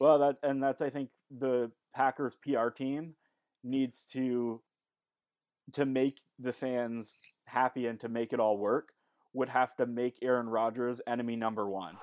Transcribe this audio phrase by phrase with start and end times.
[0.00, 3.14] Well, that and that's I think the Packers PR team
[3.62, 4.62] needs to
[5.74, 7.16] to make the fans
[7.46, 8.88] happy and to make it all work
[9.34, 12.00] would have to make Aaron Rodgers enemy number one.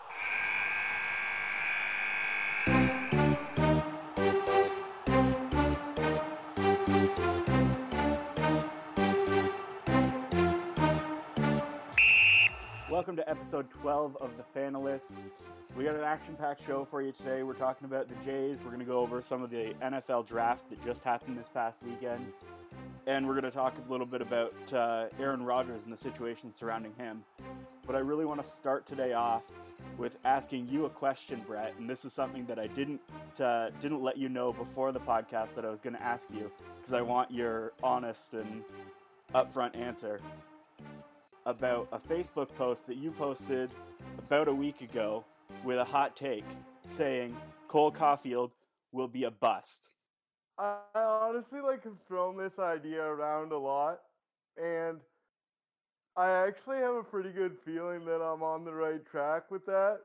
[13.08, 15.30] Welcome to episode 12 of The Fanalysts.
[15.78, 17.42] We got an action packed show for you today.
[17.42, 18.62] We're talking about the Jays.
[18.62, 21.82] We're going to go over some of the NFL draft that just happened this past
[21.84, 22.34] weekend.
[23.06, 26.54] And we're going to talk a little bit about uh, Aaron Rodgers and the situation
[26.54, 27.24] surrounding him.
[27.86, 29.44] But I really want to start today off
[29.98, 31.76] with asking you a question, Brett.
[31.80, 33.00] And this is something that I didn't
[33.40, 36.52] uh, didn't let you know before the podcast that I was going to ask you
[36.78, 38.64] because I want your honest and
[39.34, 40.20] upfront answer
[41.48, 43.72] about a Facebook post that you posted
[44.20, 45.24] about a week ago
[45.64, 46.46] with a hot take
[46.86, 47.36] saying
[47.70, 48.52] Cole Caufield
[48.92, 49.96] will be a bust.
[50.60, 54.02] I honestly like have thrown this idea around a lot,
[54.58, 54.98] and
[56.18, 60.00] I actually have a pretty good feeling that I'm on the right track with that.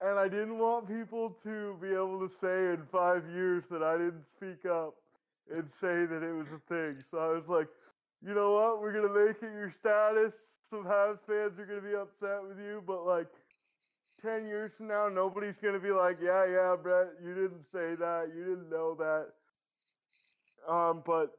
[0.00, 3.96] And I didn't want people to be able to say in five years that I
[3.96, 4.94] didn't speak up
[5.54, 7.02] and say that it was a thing.
[7.10, 7.68] So I was like,
[8.26, 8.80] you know what?
[8.80, 10.34] We're gonna make it your status.
[10.74, 13.28] Some Habs fans are gonna be upset with you, but like
[14.20, 18.32] ten years from now, nobody's gonna be like, "Yeah, yeah, Brett, you didn't say that.
[18.34, 19.28] You didn't know that."
[20.66, 21.38] Um, but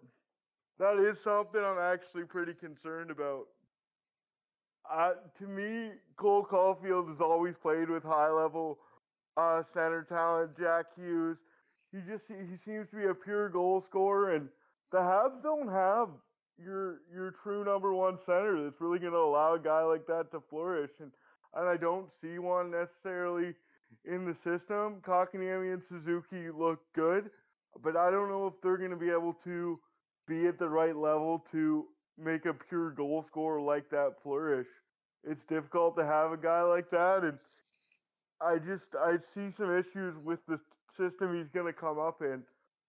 [0.79, 3.47] that is something I'm actually pretty concerned about.
[4.89, 8.79] Uh, to me, Cole Caufield has always played with high level
[9.35, 10.57] uh, center talent.
[10.57, 11.39] Jack Hughes,
[11.91, 14.47] he just he seems to be a pure goal scorer, and
[14.93, 16.07] the Habs don't have
[16.57, 20.31] your your true number one center that's really going to allow a guy like that
[20.31, 20.91] to flourish.
[20.99, 21.11] And
[21.55, 23.53] and I don't see one necessarily
[24.05, 25.01] in the system.
[25.01, 27.29] Kotkaniemi and Suzuki look good,
[27.81, 29.79] but I don't know if they're going to be able to
[30.27, 31.85] be at the right level to
[32.17, 34.67] make a pure goal scorer like that flourish.
[35.23, 37.37] It's difficult to have a guy like that, and
[38.41, 40.59] I just I see some issues with the
[40.97, 42.43] system he's going to come up in.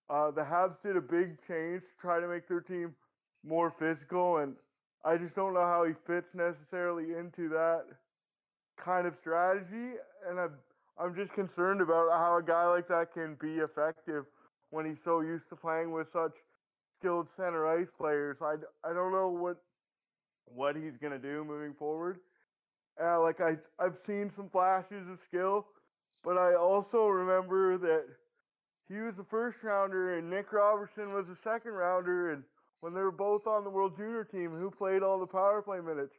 [0.08, 2.94] Uh, the Habs did a big change to try to make their team
[3.46, 4.54] more physical, and
[5.04, 7.84] I just don't know how he fits necessarily into that
[8.82, 9.94] kind of strategy.
[10.28, 10.52] And I'm
[10.98, 14.24] I'm just concerned about how a guy like that can be effective
[14.70, 16.32] when he's so used to playing with such
[16.98, 18.38] skilled center ice players.
[18.40, 19.58] I, I don't know what
[20.46, 22.18] what he's gonna do moving forward.
[23.00, 25.66] Uh, like I I've seen some flashes of skill,
[26.24, 28.04] but I also remember that
[28.88, 32.42] he was the first rounder and Nick Robertson was the second rounder and
[32.80, 35.80] when they were both on the World Junior team, who played all the power play
[35.80, 36.14] minutes?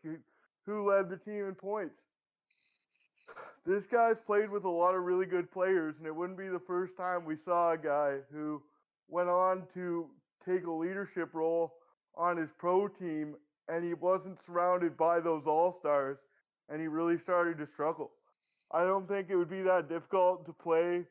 [0.65, 1.95] Who, led the team in points?
[3.65, 6.61] This guy's played with a lot of really good players, and it wouldn't be the
[6.67, 8.61] first time we saw a guy who
[9.07, 10.07] went on to
[10.45, 11.73] take a leadership role
[12.15, 13.35] on his pro team,
[13.67, 16.17] and he wasn't surrounded by those all stars,
[16.69, 18.11] and he really started to struggle.
[18.71, 21.05] I don't think it would be that difficult to play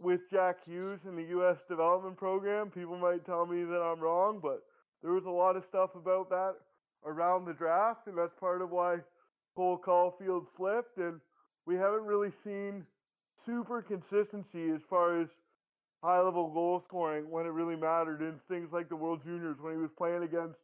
[0.00, 1.56] with Jack Hughes in the U.S.
[1.68, 2.70] development program.
[2.70, 4.62] People might tell me that I'm wrong, but
[5.02, 6.54] there was a lot of stuff about that
[7.04, 8.98] around the draft, and that's part of why
[9.56, 10.98] Cole Caufield slipped.
[10.98, 11.20] And
[11.66, 12.84] we haven't really seen
[13.44, 15.28] super consistency as far as
[16.02, 19.72] high level goal scoring when it really mattered in things like the World Juniors when
[19.72, 20.58] he was playing against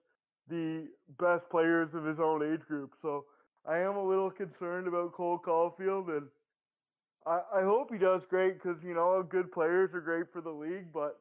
[0.48, 0.86] the
[1.18, 2.92] best players of his own age group.
[3.02, 3.24] So
[3.66, 6.26] I am a little concerned about Cole Caufield and
[7.26, 10.92] I, hope he does great because you know good players are great for the league,
[10.92, 11.20] but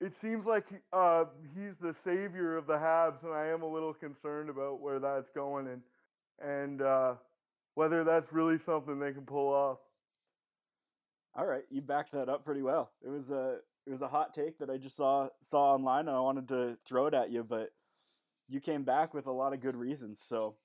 [0.00, 3.94] it seems like uh, he's the savior of the Habs, and I am a little
[3.94, 5.82] concerned about where that's going and
[6.40, 7.14] and uh,
[7.74, 9.78] whether that's really something they can pull off.
[11.34, 12.90] All right, you backed that up pretty well.
[13.02, 16.16] It was a it was a hot take that I just saw saw online, and
[16.16, 17.70] I wanted to throw it at you, but
[18.48, 20.20] you came back with a lot of good reasons.
[20.26, 20.56] So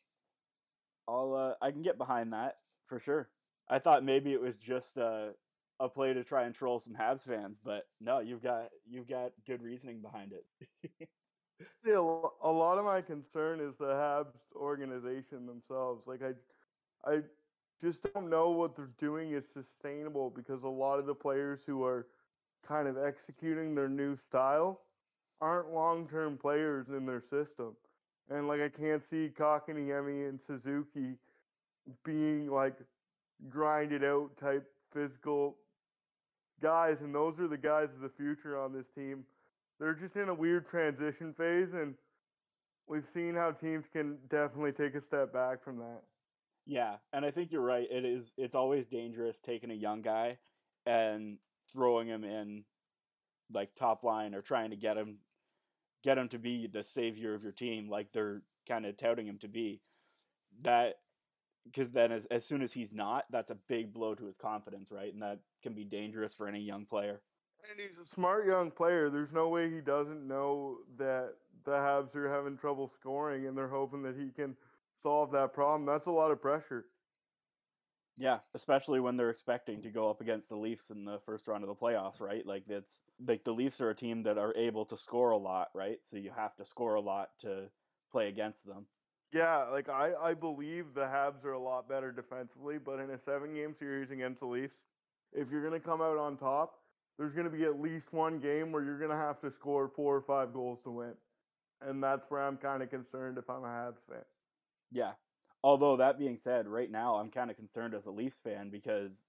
[1.07, 2.57] I'll uh, I can get behind that
[2.87, 3.29] for sure.
[3.69, 5.33] I thought maybe it was just a
[5.79, 9.31] a play to try and troll some Habs fans, but no, you've got you've got
[9.45, 11.09] good reasoning behind it.
[11.85, 16.03] yeah, a lot of my concern is the Habs organization themselves.
[16.07, 17.21] Like I, I
[17.81, 21.83] just don't know what they're doing is sustainable because a lot of the players who
[21.83, 22.07] are
[22.65, 24.81] kind of executing their new style
[25.41, 27.75] aren't long-term players in their system.
[28.29, 31.17] And like I can't see Kotkaniemi and Suzuki
[32.05, 32.77] being like
[33.49, 35.57] grinded out type physical
[36.61, 39.23] guys, and those are the guys of the future on this team.
[39.79, 41.95] They're just in a weird transition phase, and
[42.87, 46.01] we've seen how teams can definitely take a step back from that.
[46.65, 47.87] Yeah, and I think you're right.
[47.91, 48.31] It is.
[48.37, 50.37] It's always dangerous taking a young guy
[50.85, 51.37] and
[51.71, 52.63] throwing him in
[53.51, 55.17] like top line or trying to get him
[56.03, 59.37] get him to be the savior of your team like they're kind of touting him
[59.39, 59.81] to be
[60.61, 60.95] that
[61.65, 64.91] because then as, as soon as he's not that's a big blow to his confidence
[64.91, 67.21] right and that can be dangerous for any young player
[67.69, 71.33] and he's a smart young player there's no way he doesn't know that
[71.65, 74.55] the habs are having trouble scoring and they're hoping that he can
[75.01, 76.85] solve that problem that's a lot of pressure
[78.17, 81.63] yeah, especially when they're expecting to go up against the Leafs in the first round
[81.63, 82.45] of the playoffs, right?
[82.45, 85.69] Like that's like the Leafs are a team that are able to score a lot,
[85.73, 85.97] right?
[86.03, 87.69] So you have to score a lot to
[88.11, 88.85] play against them.
[89.33, 93.19] Yeah, like I, I believe the Habs are a lot better defensively, but in a
[93.25, 94.75] seven game series against the Leafs,
[95.33, 96.75] if you're gonna come out on top,
[97.17, 100.21] there's gonna be at least one game where you're gonna have to score four or
[100.21, 101.13] five goals to win.
[101.81, 104.25] And that's where I'm kinda concerned if I'm a Habs fan.
[104.91, 105.13] Yeah,
[105.63, 109.23] Although that being said, right now I'm kind of concerned as a Leafs fan because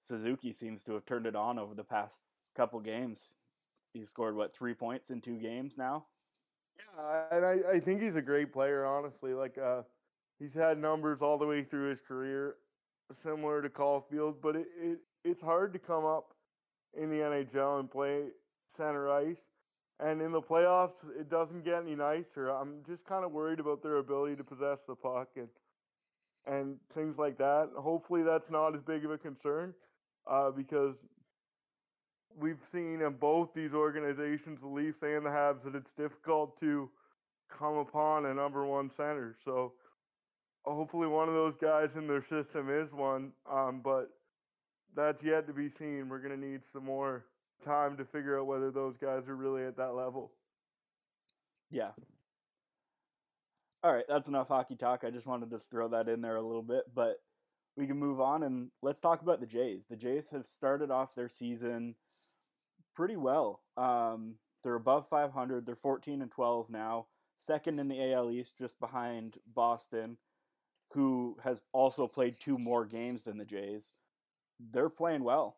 [0.00, 2.22] Suzuki seems to have turned it on over the past
[2.54, 3.30] couple games.
[3.92, 6.06] He scored what three points in two games now.
[6.80, 8.84] Yeah, and I, I think he's a great player.
[8.84, 9.82] Honestly, like uh,
[10.38, 12.56] he's had numbers all the way through his career,
[13.22, 16.34] similar to Caufield, but it, it it's hard to come up
[16.96, 18.24] in the NHL and play
[18.76, 19.38] center ice.
[20.00, 22.48] And in the playoffs, it doesn't get any nicer.
[22.48, 25.48] I'm just kind of worried about their ability to possess the puck and
[26.46, 27.70] and things like that.
[27.76, 29.74] Hopefully, that's not as big of a concern
[30.26, 30.94] uh, because
[32.38, 36.90] we've seen in both these organizations, the Leafs and the Habs, that it's difficult to
[37.48, 39.36] come upon a number one center.
[39.44, 39.72] So
[40.64, 44.10] hopefully, one of those guys in their system is one, um, but
[44.94, 46.08] that's yet to be seen.
[46.08, 47.26] We're going to need some more
[47.64, 50.32] time to figure out whether those guys are really at that level.
[51.70, 51.90] Yeah,
[53.82, 55.04] all right, that's enough hockey talk.
[55.04, 57.16] I just wanted to throw that in there a little bit, but
[57.76, 59.84] we can move on and let's talk about the Jays.
[59.88, 61.94] The Jays have started off their season
[62.94, 63.62] pretty well.
[63.76, 65.64] Um, they're above 500.
[65.66, 67.06] They're 14 and 12 now,
[67.38, 70.16] second in the AL East, just behind Boston,
[70.92, 73.90] who has also played two more games than the Jays.
[74.72, 75.56] They're playing well.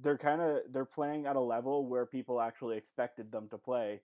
[0.00, 4.02] They're kind of they're playing at a level where people actually expected them to play,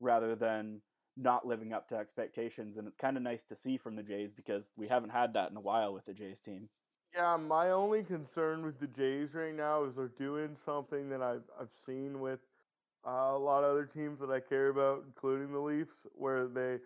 [0.00, 0.80] rather than
[1.16, 4.32] not living up to expectations, and it's kind of nice to see from the Jays
[4.32, 6.68] because we haven't had that in a while with the Jays team.
[7.14, 11.44] Yeah, my only concern with the Jays right now is they're doing something that I've
[11.60, 12.40] I've seen with
[13.06, 16.78] uh, a lot of other teams that I care about, including the Leafs, where they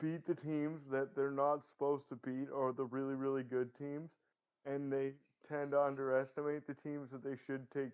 [0.00, 4.10] beat the teams that they're not supposed to beat or the really really good teams,
[4.66, 5.12] and they
[5.48, 7.92] tend to underestimate the teams that they should take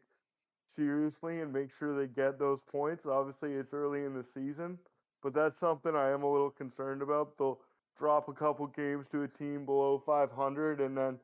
[0.75, 3.07] seriously and make sure they get those points.
[3.07, 4.79] Obviously, it's early in the season,
[5.23, 7.37] but that's something I am a little concerned about.
[7.39, 7.61] They'll
[7.99, 11.19] drop a couple games to a team below 500 and then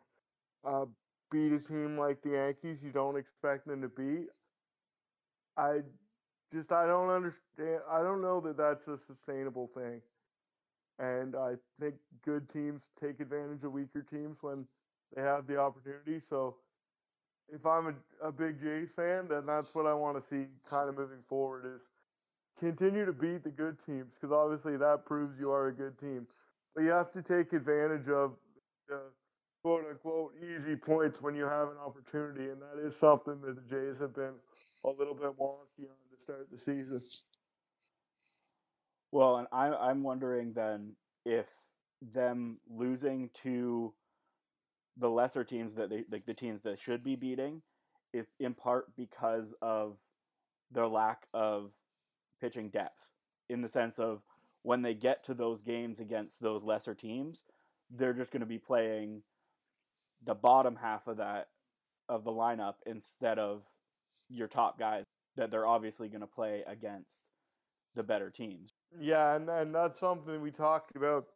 [0.67, 0.87] uh,
[1.31, 4.29] beat a team like the Yankees you don't expect them to beat.
[5.57, 5.81] I
[6.53, 7.81] just I don't understand.
[7.91, 10.01] I don't know that that's a sustainable thing.
[10.99, 11.95] And I think
[12.25, 14.67] good teams take advantage of weaker teams when
[15.15, 16.21] they have the opportunity.
[16.29, 16.57] So
[17.53, 17.89] if I'm
[18.23, 21.23] a, a big Jays fan, then that's what I want to see kind of moving
[21.29, 21.83] forward is
[22.59, 26.27] continue to beat the good teams because obviously that proves you are a good team.
[26.75, 28.33] But you have to take advantage of
[28.89, 29.01] the
[29.63, 33.63] quote unquote easy points when you have an opportunity, and that is something that the
[33.69, 34.35] Jays have been
[34.85, 37.03] a little bit wonky on to start the season.
[39.13, 40.93] Well, and I, I'm wondering then
[41.25, 41.47] if
[42.15, 43.95] them losing to
[44.99, 47.63] the lesser teams that they like the teams that should be beating
[48.13, 49.97] is in part because of
[50.71, 51.71] their lack of
[52.41, 53.01] pitching depth
[53.49, 54.23] in the sense of
[54.63, 57.43] when they get to those games against those lesser teams,
[57.91, 59.23] they're just going to be playing
[60.25, 61.49] the bottom half of that
[62.09, 63.63] of the lineup instead of
[64.29, 65.05] your top guys
[65.37, 67.31] that they're obviously going to play against
[67.95, 68.71] the better teams.
[68.99, 71.27] Yeah, and, and that's something we talked about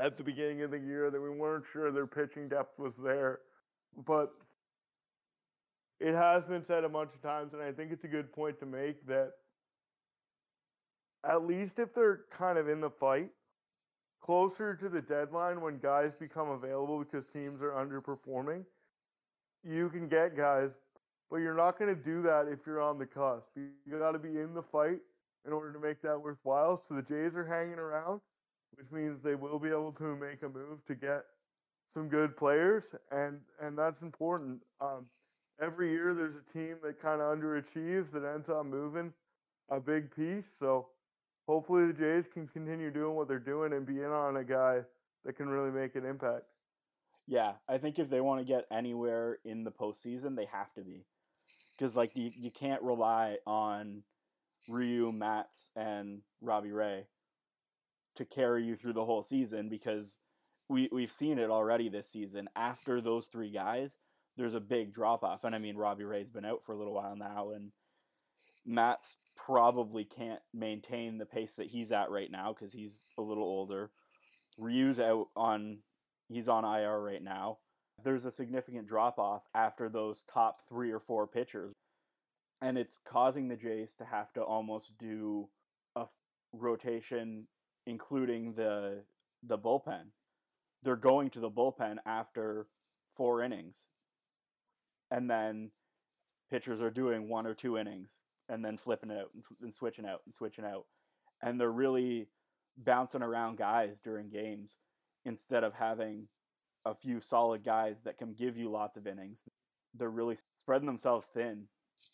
[0.00, 3.40] at the beginning of the year that we weren't sure their pitching depth was there.
[4.06, 4.32] But
[6.00, 8.60] it has been said a bunch of times, and I think it's a good point
[8.60, 9.32] to make that
[11.28, 13.30] at least if they're kind of in the fight,
[14.28, 18.62] closer to the deadline when guys become available because teams are underperforming,
[19.64, 20.68] you can get guys,
[21.30, 23.46] but you're not going to do that if you're on the cusp.
[23.56, 24.98] You got to be in the fight
[25.46, 26.82] in order to make that worthwhile.
[26.86, 28.20] So the Jays are hanging around,
[28.74, 31.24] which means they will be able to make a move to get
[31.94, 34.60] some good players, and and that's important.
[34.82, 35.06] Um,
[35.58, 39.10] every year there's a team that kind of underachieves that ends up moving
[39.70, 40.44] a big piece.
[40.60, 40.88] So
[41.48, 44.82] hopefully the Jays can continue doing what they're doing and be in on a guy
[45.26, 46.44] that can really make an impact.
[47.28, 50.82] Yeah, I think if they want to get anywhere in the postseason, they have to
[50.82, 51.06] be.
[51.78, 54.04] because like you you can't rely on
[54.68, 57.06] Ryu, Matz, and Robbie Ray
[58.16, 60.18] to carry you through the whole season because
[60.68, 62.48] we we've seen it already this season.
[62.56, 63.96] After those three guys,
[64.36, 66.94] there's a big drop off, and I mean Robbie Ray's been out for a little
[66.94, 67.72] while now, and
[68.68, 73.44] Matz probably can't maintain the pace that he's at right now because he's a little
[73.44, 73.90] older.
[74.58, 75.78] Ryu's out on
[76.28, 77.56] he's on IR right now.
[78.04, 81.74] There's a significant drop off after those top three or four pitchers.
[82.60, 85.48] And it's causing the Jays to have to almost do
[85.96, 86.04] a
[86.52, 87.46] rotation
[87.86, 89.02] including the
[89.44, 90.10] the bullpen.
[90.82, 92.66] They're going to the bullpen after
[93.16, 93.78] four innings.
[95.10, 95.70] And then
[96.50, 100.20] pitchers are doing one or two innings and then flipping out and, and switching out
[100.24, 100.86] and switching out.
[101.42, 102.28] And they're really
[102.76, 104.70] bouncing around guys during games
[105.24, 106.26] instead of having
[106.84, 109.42] a few solid guys that can give you lots of innings.
[109.94, 111.64] They're really spreading themselves thin.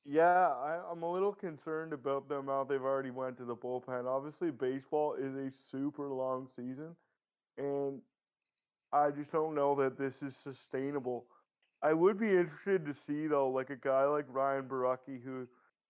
[0.04, 4.06] Yeah, I, I'm a little concerned about the amount they've already went to the bullpen.
[4.06, 6.96] Obviously, baseball is a super long season,
[7.58, 8.00] and
[8.92, 11.26] I just don't know that this is sustainable.
[11.82, 15.46] I would be interested to see though, like a guy like Ryan Borucki who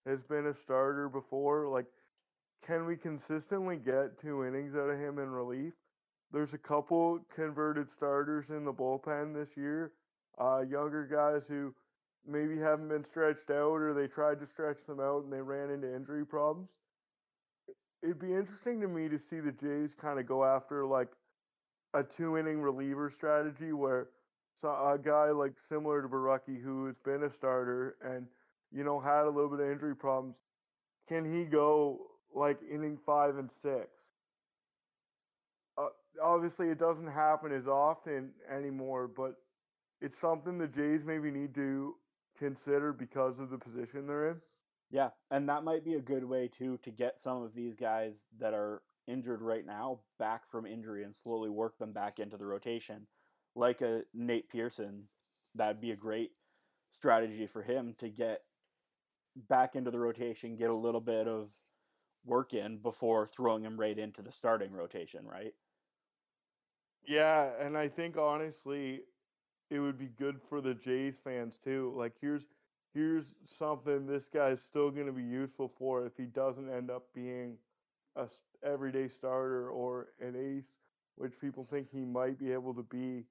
[0.06, 1.86] has been a starter before, like
[2.66, 5.74] can we consistently get two innings out of him in relief?
[6.32, 9.92] There's a couple converted starters in the bullpen this year,
[10.40, 11.74] uh, younger guys who
[12.26, 15.70] maybe haven't been stretched out or they tried to stretch them out and they ran
[15.70, 16.70] into injury problems.
[18.02, 21.08] It'd be interesting to me to see the Jays kind of go after like
[21.92, 24.08] a two inning reliever strategy where
[24.60, 28.26] so a guy like similar to Borucki who has been a starter and
[28.72, 30.36] you know had a little bit of injury problems,
[31.08, 31.98] can he go
[32.34, 33.88] like inning five and six?
[35.76, 35.88] Uh,
[36.22, 39.34] obviously, it doesn't happen as often anymore, but
[40.00, 41.94] it's something the Jays maybe need to
[42.38, 44.36] consider because of the position they're in.
[44.90, 48.24] Yeah, and that might be a good way too to get some of these guys
[48.38, 52.44] that are injured right now back from injury and slowly work them back into the
[52.44, 53.06] rotation.
[53.56, 55.04] Like a Nate Pearson,
[55.54, 56.30] that'd be a great
[56.92, 58.40] strategy for him to get
[59.36, 61.50] back into the rotation, get a little bit of
[62.24, 65.54] work in before throwing him right into the starting rotation, right?
[67.06, 69.02] Yeah, and I think honestly,
[69.70, 71.92] it would be good for the Jays fans too.
[71.96, 72.44] Like here's
[72.92, 77.12] here's something this guy's still going to be useful for if he doesn't end up
[77.14, 77.58] being
[78.16, 78.28] a
[78.62, 80.68] everyday starter or an ace,
[81.16, 83.24] which people think he might be able to be.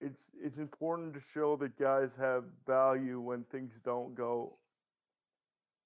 [0.00, 4.58] It's it's important to show that guys have value when things don't go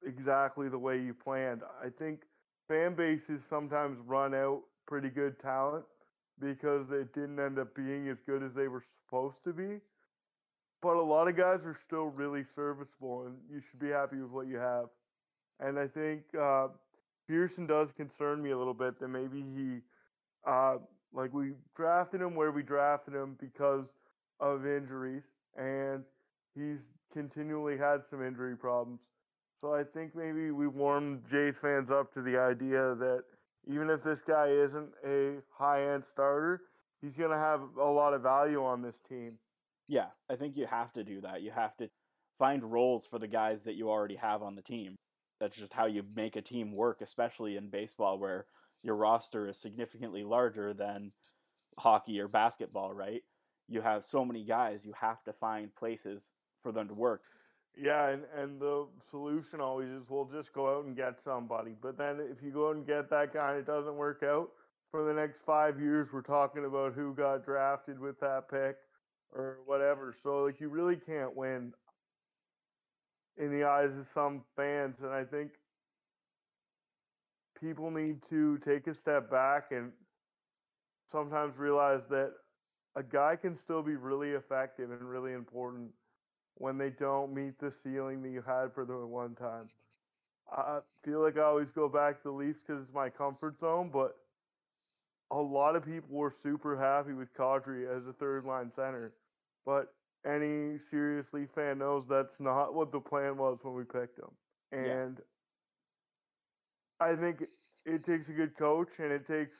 [0.07, 1.63] exactly the way you planned.
[1.83, 2.21] I think
[2.69, 5.85] fan bases sometimes run out pretty good talent
[6.41, 9.81] because it didn't end up being as good as they were supposed to be.
[10.83, 14.31] But a lot of guys are still really serviceable, and you should be happy with
[14.31, 14.87] what you have.
[15.61, 16.69] And I think uh,
[17.29, 19.81] Pearson does concern me a little bit that maybe he,
[20.47, 20.77] uh,
[21.13, 23.87] like we drafted him where we drafted him because
[24.41, 25.23] of injuries,
[25.57, 26.05] and
[26.55, 26.81] he's
[27.13, 29.01] continually had some injury problems.
[29.65, 33.23] So I think maybe we warmed Jays fans up to the idea that
[33.67, 36.61] even if this guy isn't a high end starter,
[37.01, 39.39] he's going to have a lot of value on this team.
[39.89, 41.41] Yeah, I think you have to do that.
[41.41, 41.89] You have to
[42.39, 44.97] find roles for the guys that you already have on the team.
[45.41, 48.45] That's just how you make a team work, especially in baseball where
[48.83, 51.11] your roster is significantly larger than
[51.79, 53.23] hockey or basketball, right?
[53.71, 57.23] You have so many guys, you have to find places for them to work.
[57.77, 61.73] Yeah, and, and the solution always is we'll just go out and get somebody.
[61.81, 64.51] But then if you go out and get that guy and it doesn't work out,
[64.91, 68.77] for the next five years we're talking about who got drafted with that pick
[69.33, 70.15] or whatever.
[70.23, 71.73] So like you really can't win
[73.37, 74.99] in the eyes of some fans.
[75.03, 75.51] And I think
[77.61, 79.91] people need to take a step back and
[81.11, 82.31] sometimes realize that
[82.95, 85.91] a guy can still be really effective and really important
[86.57, 89.69] when they don't meet the ceiling that you had for the one time.
[90.53, 93.91] I feel like I always go back to the Leafs because it's my comfort zone,
[93.93, 94.17] but
[95.31, 99.15] a lot of people were super happy with Kadri as a third line center.
[99.67, 99.93] But
[100.27, 104.31] any serious Leaf fan knows that's not what the plan was when we picked him.
[104.73, 105.17] And
[107.01, 107.07] yeah.
[107.07, 107.43] I think
[107.85, 109.57] it takes a good coach and it takes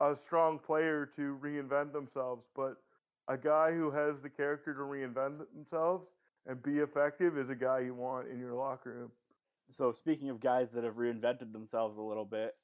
[0.00, 2.44] a strong player to reinvent themselves.
[2.56, 2.76] But
[3.28, 6.06] a guy who has the character to reinvent themselves
[6.46, 9.10] and be effective is a guy you want in your locker room.
[9.70, 12.54] So speaking of guys that have reinvented themselves a little bit,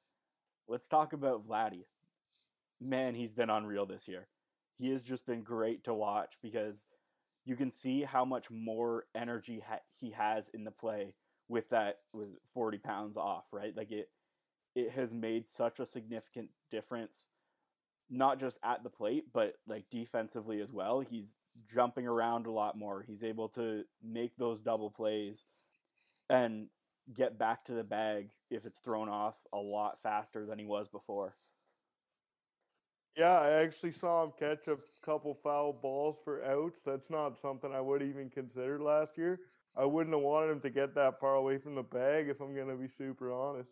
[0.68, 1.84] let's talk about Vladdy.
[2.80, 4.26] Man, he's been unreal this year.
[4.78, 6.84] He has just been great to watch because
[7.44, 11.14] you can see how much more energy ha- he has in the play
[11.48, 13.76] with that with 40 pounds off, right?
[13.76, 14.10] Like it
[14.74, 17.28] it has made such a significant difference
[18.10, 21.00] not just at the plate but like defensively as well.
[21.00, 21.34] He's
[21.72, 23.02] jumping around a lot more.
[23.02, 25.46] He's able to make those double plays
[26.30, 26.68] and
[27.14, 30.88] get back to the bag if it's thrown off a lot faster than he was
[30.88, 31.36] before.
[33.16, 36.78] Yeah, I actually saw him catch a couple foul balls for outs.
[36.84, 39.40] That's not something I would even consider last year.
[39.76, 42.54] I wouldn't have wanted him to get that far away from the bag if I'm
[42.54, 43.70] going to be super honest.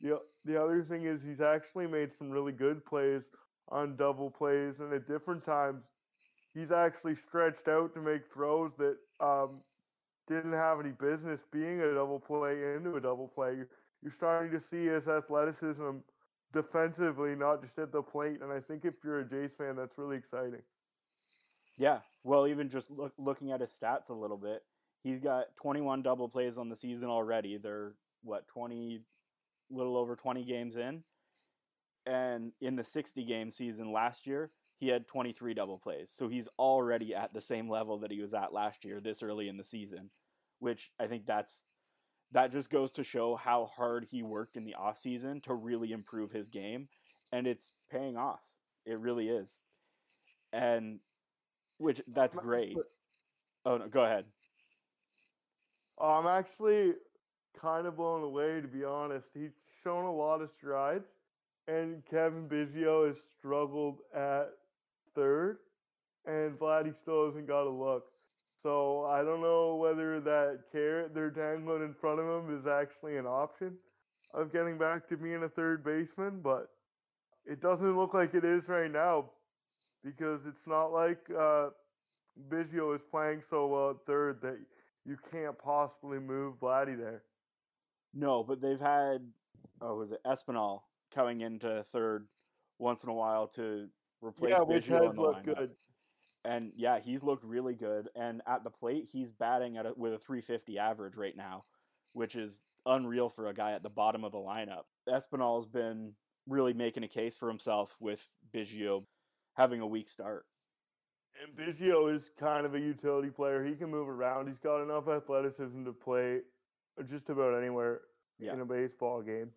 [0.00, 3.22] The, the other thing is he's actually made some really good plays
[3.68, 5.84] on double plays, and at different times,
[6.54, 9.60] he's actually stretched out to make throws that um,
[10.28, 13.56] didn't have any business being a double play into a double play.
[14.02, 15.98] You're starting to see his athleticism
[16.52, 18.40] defensively, not just at the plate.
[18.40, 20.62] And I think if you're a Jays fan, that's really exciting.
[21.76, 24.62] Yeah, well, even just look, looking at his stats a little bit,
[25.02, 27.58] he's got 21 double plays on the season already.
[27.58, 29.00] They're what 20,
[29.70, 31.02] little over 20 games in,
[32.06, 36.10] and in the 60 game season last year, he had 23 double plays.
[36.10, 39.48] So he's already at the same level that he was at last year, this early
[39.48, 40.10] in the season,
[40.58, 41.66] which I think that's
[42.32, 46.32] that just goes to show how hard he worked in the offseason to really improve
[46.32, 46.88] his game
[47.32, 48.40] and it's paying off.
[48.86, 49.62] It really is.
[50.52, 50.98] And
[51.78, 52.76] which that's great.
[53.64, 54.26] Oh no go ahead.
[56.00, 56.94] I'm actually
[57.60, 59.26] kind of blown away to be honest.
[59.32, 59.52] He's
[59.84, 61.06] shown a lot of strides
[61.68, 64.50] and Cavan Biggio has struggled at
[65.14, 65.58] third
[66.26, 68.04] and Vladdy still hasn't got a look
[68.64, 73.18] so I don't know whether that carrot they're dangling in front of him is actually
[73.18, 73.76] an option
[74.32, 76.70] of getting back to being a third baseman, but
[77.44, 79.26] it doesn't look like it is right now
[80.02, 81.68] because it's not like uh,
[82.48, 84.56] Biggio is playing so well at third that
[85.04, 87.22] you can't possibly move Vladdy there.
[88.14, 89.18] No, but they've had
[89.82, 90.80] oh was it Espinal
[91.14, 92.26] coming into third
[92.78, 93.88] once in a while to
[94.24, 95.56] replace yeah, Biggio which has looked lineup.
[95.56, 95.70] good.
[96.44, 98.08] and yeah, he's looked really good.
[98.16, 101.62] And at the plate, he's batting at a, with a 350 average right now,
[102.14, 104.84] which is unreal for a guy at the bottom of the lineup.
[105.08, 106.12] Espinal's been
[106.48, 109.04] really making a case for himself with Biggio
[109.56, 110.44] having a weak start.
[111.42, 113.64] And Biggio is kind of a utility player.
[113.64, 114.46] He can move around.
[114.48, 116.40] He's got enough athleticism to play
[117.10, 118.02] just about anywhere
[118.38, 118.52] Yeah.
[118.52, 119.50] in a baseball game.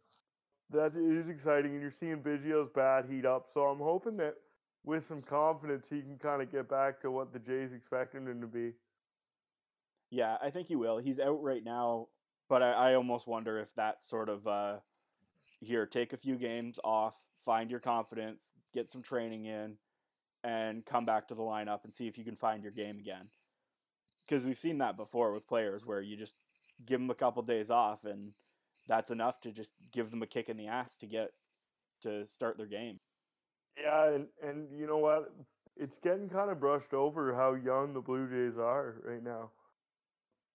[0.72, 3.48] That is exciting, and you're seeing Biggio's bat heat up.
[3.54, 4.36] So I'm hoping that
[4.88, 8.40] with some confidence, he can kind of get back to what the Jays expected him
[8.40, 8.72] to be.
[10.10, 10.98] Yeah, I think he will.
[10.98, 12.08] He's out right now,
[12.48, 14.78] but I, I almost wonder if that's sort of uh,
[15.60, 19.76] here, take a few games off, find your confidence, get some training in,
[20.46, 23.28] and come back to the lineup and see if you can find your game again.
[24.26, 26.40] Because we've seen that before with players where you just
[26.86, 28.32] give them a couple days off and
[28.88, 31.32] that's enough to just give them a kick in the ass to get
[32.04, 33.00] to start their game.
[33.80, 35.32] Yeah, and, and you know what?
[35.78, 39.52] It's getting kind of brushed over how young the Blue Jays are right now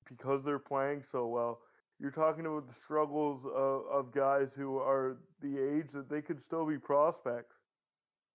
[0.09, 1.61] because they're playing so well.
[1.99, 6.41] You're talking about the struggles of, of guys who are the age that they could
[6.43, 7.57] still be prospects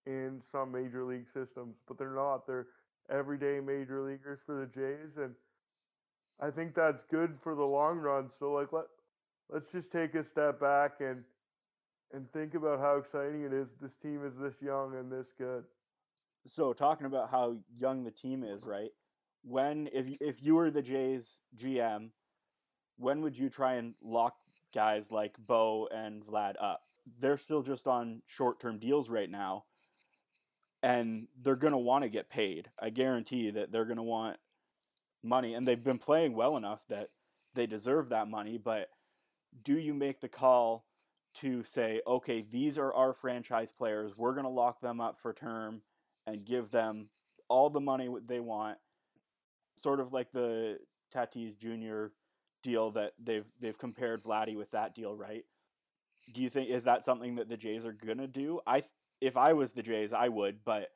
[0.06, 2.46] in some major league systems, but they're not.
[2.46, 2.68] They're
[3.10, 5.34] everyday major leaguers for the Jays, and
[6.40, 8.30] I think that's good for the long run.
[8.38, 8.84] So like let
[9.50, 11.24] let's just take a step back and
[12.12, 13.68] and think about how exciting it is.
[13.80, 15.64] This team is this young and this good.
[16.46, 18.90] So talking about how young the team is, right?
[19.42, 22.10] When if if you were the Jays GM,
[22.96, 24.34] when would you try and lock
[24.74, 26.82] guys like Bo and Vlad up?
[27.20, 29.64] They're still just on short-term deals right now,
[30.82, 32.68] and they're going to want to get paid.
[32.80, 34.38] I guarantee that they're going to want
[35.22, 37.08] money, and they've been playing well enough that
[37.54, 38.58] they deserve that money.
[38.58, 38.88] But
[39.64, 40.84] do you make the call
[41.40, 44.16] to say, okay, these are our franchise players.
[44.16, 45.82] We're going to lock them up for term
[46.26, 47.08] and give them
[47.48, 48.78] all the money they want,
[49.76, 50.78] sort of like the
[51.14, 52.12] Tatis Jr.
[52.62, 55.44] deal that they've they've compared Vladdy with that deal, right?
[56.34, 58.60] Do you think is that something that the Jays are gonna do?
[58.66, 58.82] I
[59.20, 60.90] if I was the Jays, I would, but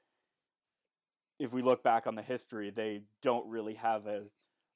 [1.38, 4.24] if we look back on the history, they don't really have a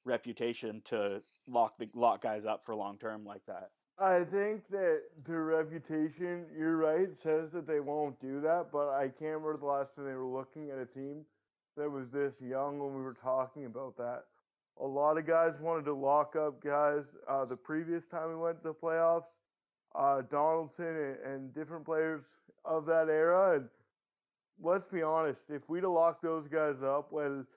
[0.05, 3.69] reputation to lock the lock guys up for long term like that.
[3.99, 9.07] I think that their reputation, you're right, says that they won't do that, but I
[9.07, 11.25] can't remember the last time they were looking at a team
[11.77, 14.25] that was this young when we were talking about that.
[14.79, 18.61] A lot of guys wanted to lock up guys uh, the previous time we went
[18.61, 19.25] to the playoffs,
[19.95, 22.21] uh, Donaldson and, and different players
[22.65, 23.55] of that era.
[23.55, 23.69] And
[24.61, 27.47] let's be honest, if we'd have locked those guys up when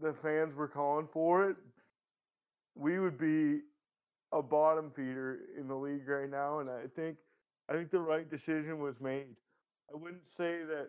[0.00, 1.56] the fans were calling for it,
[2.76, 3.62] we would be
[4.32, 6.60] a bottom feeder in the league right now.
[6.60, 7.16] And I think
[7.68, 9.26] I think the right decision was made.
[9.92, 10.88] I wouldn't say that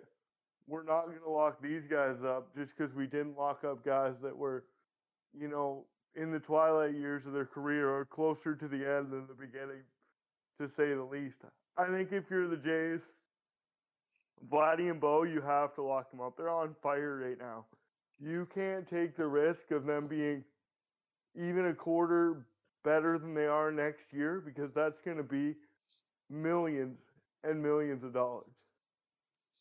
[0.67, 4.13] we're not going to lock these guys up just because we didn't lock up guys
[4.23, 4.63] that were,
[5.37, 9.25] you know, in the twilight years of their career or closer to the end than
[9.27, 9.83] the beginning,
[10.59, 11.35] to say the least.
[11.77, 13.01] I think if you're the Jays,
[14.51, 16.37] Vladdy and Bo, you have to lock them up.
[16.37, 17.65] They're on fire right now.
[18.21, 20.43] You can't take the risk of them being
[21.35, 22.45] even a quarter
[22.83, 25.55] better than they are next year because that's going to be
[26.29, 26.99] millions
[27.43, 28.51] and millions of dollars.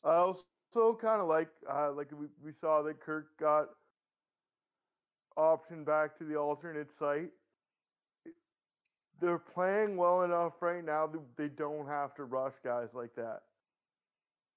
[0.04, 3.68] I also kind of like uh, like we, we saw that Kirk got
[5.36, 7.30] option back to the alternate site.
[9.20, 13.42] They're playing well enough right now that they don't have to rush guys like that.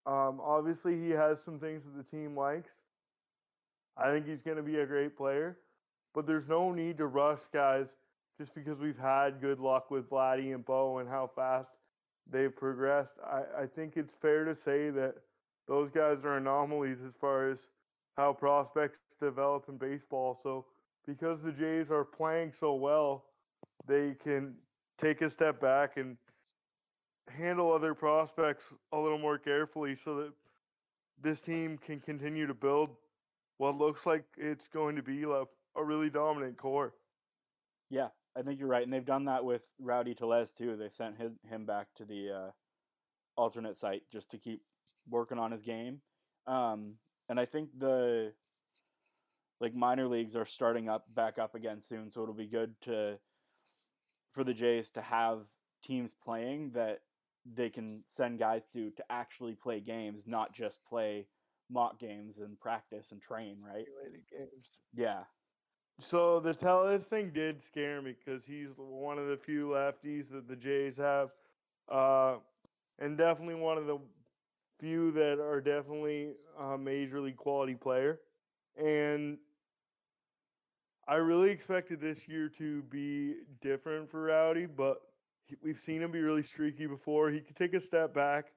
[0.07, 2.71] Um, obviously, he has some things that the team likes.
[3.97, 5.57] I think he's going to be a great player,
[6.13, 7.87] but there's no need to rush guys
[8.37, 11.69] just because we've had good luck with Vladdy and Bo and how fast
[12.29, 13.13] they've progressed.
[13.23, 15.15] I, I think it's fair to say that
[15.67, 17.57] those guys are anomalies as far as
[18.17, 20.39] how prospects develop in baseball.
[20.43, 20.65] So
[21.07, 23.25] because the Jays are playing so well,
[23.87, 24.53] they can
[25.01, 26.17] take a step back and
[27.29, 30.31] handle other prospects a little more carefully so that
[31.21, 32.89] this team can continue to build
[33.57, 35.43] what looks like it's going to be a,
[35.75, 36.93] a really dominant core.
[37.89, 40.75] Yeah, I think you're right, and they've done that with Rowdy Tellez too.
[40.75, 42.51] They sent his, him back to the uh,
[43.37, 44.61] alternate site just to keep
[45.09, 46.01] working on his game.
[46.47, 46.95] Um,
[47.29, 48.33] and I think the
[49.61, 53.17] like minor leagues are starting up back up again soon, so it'll be good to
[54.33, 55.39] for the Jays to have
[55.83, 56.99] teams playing that
[57.55, 61.27] they can send guys to to actually play games, not just play
[61.69, 63.85] mock games and practice and train, right?
[64.29, 64.67] Games.
[64.93, 65.23] Yeah.
[65.99, 70.47] So the Tellez thing did scare me because he's one of the few lefties that
[70.47, 71.31] the Jays have,
[71.89, 72.37] uh,
[72.99, 73.97] and definitely one of the
[74.79, 78.19] few that are definitely a major league quality player.
[78.77, 79.37] And
[81.07, 85.01] I really expected this year to be different for Rowdy, but
[85.61, 87.29] we've seen him be really streaky before.
[87.29, 88.51] He could take a step back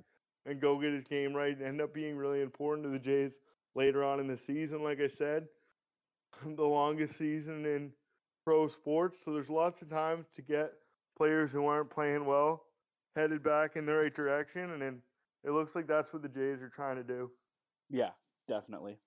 [0.46, 3.32] and go get his game right and end up being really important to the Jays
[3.74, 5.48] later on in the season, like I said.
[6.56, 7.92] The longest season in
[8.44, 9.18] pro sports.
[9.24, 10.72] So there's lots of times to get
[11.16, 12.64] players who aren't playing well
[13.16, 14.70] headed back in the right direction.
[14.70, 15.02] And then
[15.44, 17.30] it looks like that's what the Jays are trying to do.
[17.90, 18.10] Yeah,
[18.48, 18.98] definitely.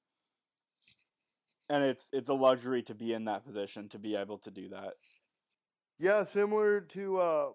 [1.69, 4.69] And it's it's a luxury to be in that position to be able to do
[4.69, 4.93] that.
[5.99, 7.45] Yeah, similar to uh,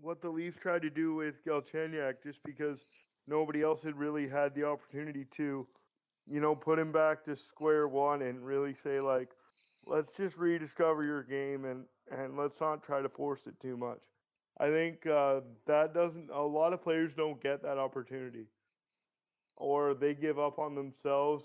[0.00, 2.80] what the Leafs tried to do with Galchenyuk, just because
[3.26, 5.66] nobody else had really had the opportunity to,
[6.26, 9.30] you know, put him back to square one and really say like,
[9.86, 14.02] let's just rediscover your game and and let's not try to force it too much.
[14.58, 16.30] I think uh, that doesn't.
[16.30, 18.46] A lot of players don't get that opportunity,
[19.56, 21.44] or they give up on themselves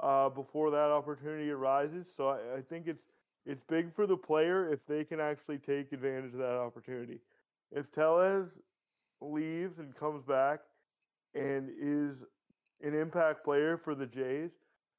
[0.00, 2.06] uh, before that opportunity arises.
[2.14, 3.04] So I, I think it's
[3.46, 7.20] it's big for the player if they can actually take advantage of that opportunity.
[7.72, 8.48] If Tellez
[9.20, 10.60] leaves and comes back
[11.34, 12.16] and is
[12.82, 14.50] an impact player for the Jays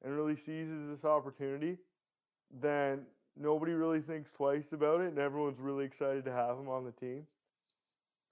[0.04, 1.78] and really seizes this opportunity,
[2.60, 3.02] then
[3.36, 6.92] nobody really thinks twice about it and everyone's really excited to have him on the
[6.92, 7.26] team.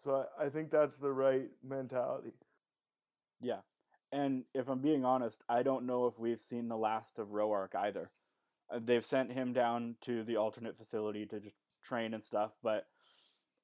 [0.04, 2.32] So I, I think that's the right mentality.
[3.40, 3.60] Yeah.
[4.12, 7.74] And if I'm being honest, I don't know if we've seen the last of Roark
[7.74, 8.10] either.
[8.70, 12.86] Uh, they've sent him down to the alternate facility to just train and stuff, but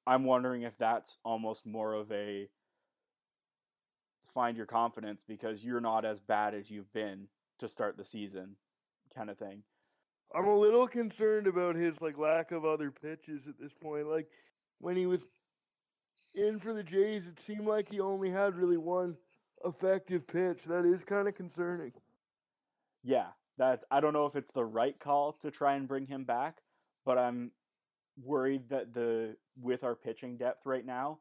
[0.05, 2.49] I'm wondering if that's almost more of a
[4.33, 7.27] find your confidence because you're not as bad as you've been
[7.59, 8.55] to start the season
[9.15, 9.63] kind of thing.
[10.33, 14.07] I'm a little concerned about his like lack of other pitches at this point.
[14.07, 14.27] Like
[14.79, 15.21] when he was
[16.35, 19.17] in for the Jays, it seemed like he only had really one
[19.65, 20.63] effective pitch.
[20.65, 21.91] That is kind of concerning.
[23.03, 26.23] Yeah, that's I don't know if it's the right call to try and bring him
[26.23, 26.57] back,
[27.05, 27.51] but I'm
[28.23, 31.19] worried that the with our pitching depth right now,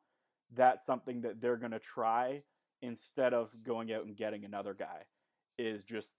[0.55, 2.43] that's something that they're going to try
[2.83, 5.05] instead of going out and getting another guy
[5.59, 6.11] is just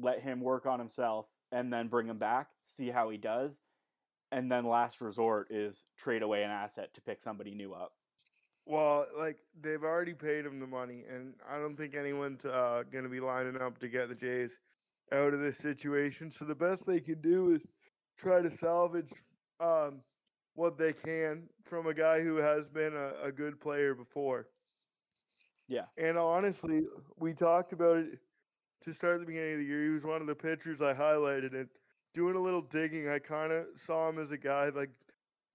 [0.00, 3.60] let him work on himself and then bring him back, see how he does,
[4.32, 7.92] and then last resort is trade away an asset to pick somebody new up.
[8.66, 13.04] Well, like they've already paid him the money, and I don't think anyone's uh, going
[13.04, 14.58] to be lining up to get the Jays
[15.12, 16.30] out of this situation.
[16.30, 17.62] So the best they can do is
[18.16, 19.10] try to salvage
[19.58, 20.02] um,
[20.54, 24.46] what they can from a guy who has been a, a good player before.
[25.70, 25.84] Yeah.
[25.96, 26.82] And honestly,
[27.16, 28.18] we talked about it
[28.84, 29.84] to start the beginning of the year.
[29.84, 31.68] He was one of the pitchers I highlighted, and
[32.12, 34.90] doing a little digging, I kind of saw him as a guy like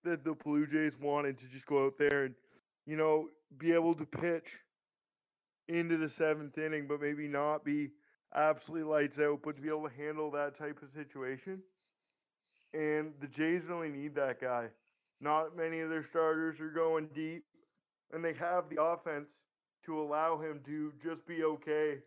[0.06, 2.36] that the Blue Jays wanted to just go out there and
[2.86, 4.58] you know be able to pitch
[5.68, 7.90] into the seventh inning, but maybe not be
[8.34, 11.60] absolutely lights out, but to be able to handle that type of situation.
[12.74, 14.68] And the Jays really need that guy.
[15.20, 17.44] Not many of their starters are going deep,
[18.14, 19.28] and they have the offense
[19.86, 22.00] to allow him to just be okay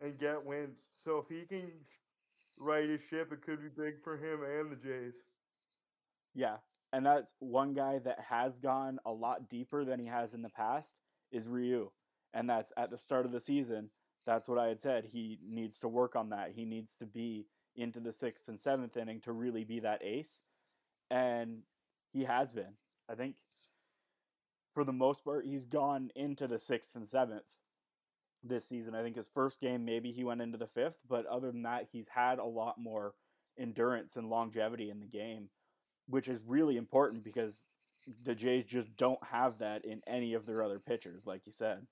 [0.00, 0.78] and get wins.
[1.04, 1.70] So if he can
[2.60, 5.14] right his ship, it could be big for him and the Jays.
[6.34, 6.56] Yeah,
[6.92, 10.48] and that's one guy that has gone a lot deeper than he has in the
[10.50, 10.96] past
[11.30, 11.90] is Ryu,
[12.34, 13.90] and that's at the start of the season.
[14.26, 15.04] That's what I had said.
[15.04, 16.52] He needs to work on that.
[16.54, 20.42] He needs to be into the sixth and seventh inning to really be that ace,
[21.10, 21.62] and
[22.12, 22.74] he has been.
[23.10, 23.34] I think
[24.74, 27.44] for the most part, he's gone into the sixth and seventh
[28.42, 28.94] this season.
[28.94, 31.88] I think his first game, maybe he went into the fifth, but other than that,
[31.90, 33.14] he's had a lot more
[33.58, 35.48] endurance and longevity in the game,
[36.08, 37.66] which is really important because
[38.24, 41.86] the Jays just don't have that in any of their other pitchers, like you said.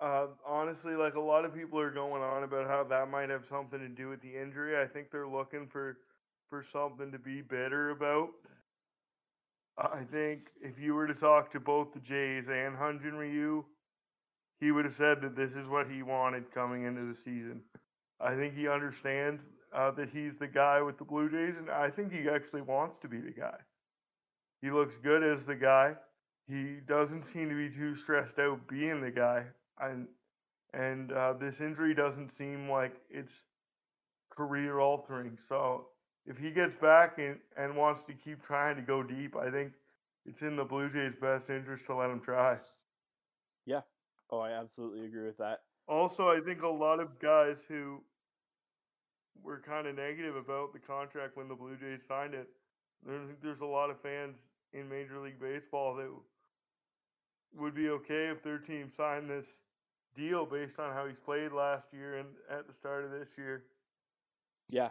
[0.00, 3.46] Uh, honestly, like a lot of people are going on about how that might have
[3.46, 4.78] something to do with the injury.
[4.80, 5.98] I think they're looking for
[6.50, 8.28] for something to be bitter about.
[9.78, 13.64] I think if you were to talk to both the Jays and Hyun-Jin Ryu,
[14.58, 17.60] he would have said that this is what he wanted coming into the season.
[18.20, 19.42] I think he understands
[19.74, 22.96] uh, that he's the guy with the Blue Jays, and I think he actually wants
[23.02, 23.56] to be the guy.
[24.62, 25.94] He looks good as the guy.
[26.48, 29.44] He doesn't seem to be too stressed out being the guy,
[29.80, 30.06] and
[30.72, 33.32] and uh, this injury doesn't seem like it's
[34.30, 35.36] career altering.
[35.48, 35.88] So
[36.26, 39.72] if he gets back and, and wants to keep trying to go deep, I think
[40.26, 42.56] it's in the Blue Jays' best interest to let him try.
[43.64, 43.82] Yeah.
[44.30, 45.60] Oh, I absolutely agree with that.
[45.86, 48.00] Also, I think a lot of guys who
[49.42, 52.48] were kind of negative about the contract when the Blue Jays signed it,
[53.06, 54.34] there's, there's a lot of fans
[54.72, 56.08] in Major League Baseball that
[57.56, 59.46] would be okay if their team signed this
[60.16, 63.62] deal based on how he's played last year and at the start of this year.
[64.68, 64.90] Yeah,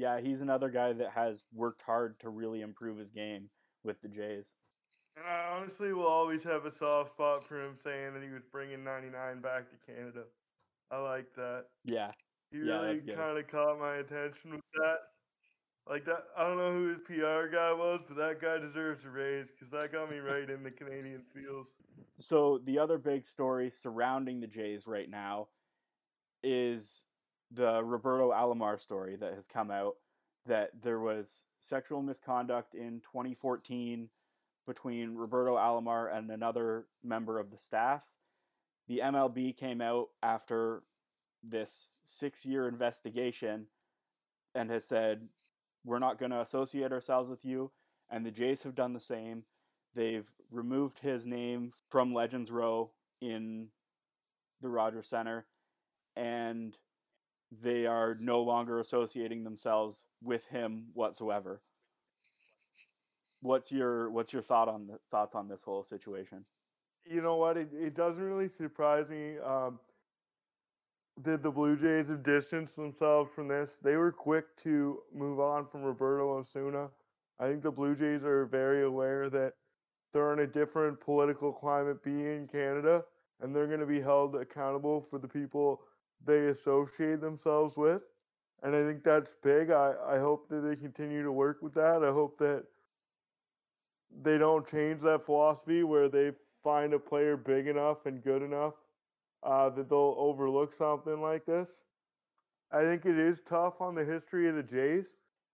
[0.00, 3.50] yeah, he's another guy that has worked hard to really improve his game
[3.84, 4.56] with the Jays.
[5.16, 8.42] And I honestly will always have a soft spot for him saying that he was
[8.50, 10.24] bringing 99 back to Canada.
[10.90, 11.66] I like that.
[11.84, 12.12] Yeah.
[12.50, 13.16] He Yeah, really good.
[13.16, 14.98] kind of caught my attention with that.
[15.86, 19.10] Like that, I don't know who his PR guy was, but that guy deserves a
[19.10, 21.66] raise because that got me right in the Canadian feels.
[22.18, 25.48] So the other big story surrounding the Jays right now
[26.42, 27.09] is
[27.52, 29.94] the Roberto Alomar story that has come out
[30.46, 34.08] that there was sexual misconduct in 2014
[34.66, 38.02] between Roberto Alomar and another member of the staff.
[38.88, 40.82] The MLB came out after
[41.42, 43.66] this 6-year investigation
[44.54, 45.28] and has said
[45.84, 47.70] we're not going to associate ourselves with you
[48.10, 49.44] and the Jays have done the same.
[49.94, 53.68] They've removed his name from Legends Row in
[54.60, 55.46] the Rogers Center,
[56.16, 56.76] and
[57.62, 61.60] they are no longer associating themselves with him whatsoever.
[63.42, 66.44] What's your what's your thought on the thoughts on this whole situation?
[67.04, 67.56] You know what?
[67.56, 69.80] It, it doesn't really surprise me um,
[71.24, 73.72] that the Blue Jays have distanced themselves from this.
[73.82, 76.88] They were quick to move on from Roberto Osuna.
[77.38, 79.54] I think the Blue Jays are very aware that
[80.12, 83.04] they're in a different political climate being in Canada,
[83.40, 85.80] and they're going to be held accountable for the people
[86.26, 88.02] they associate themselves with.
[88.62, 89.70] And I think that's big.
[89.70, 92.04] I, I hope that they continue to work with that.
[92.04, 92.64] I hope that
[94.22, 98.74] they don't change that philosophy where they find a player big enough and good enough
[99.42, 101.68] uh, that they'll overlook something like this.
[102.72, 105.06] I think it is tough on the history of the Jays.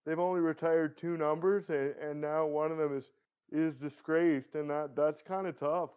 [0.05, 3.11] They've only retired two numbers, and, and now one of them is
[3.53, 5.91] is disgraced, and that that's kind of tough.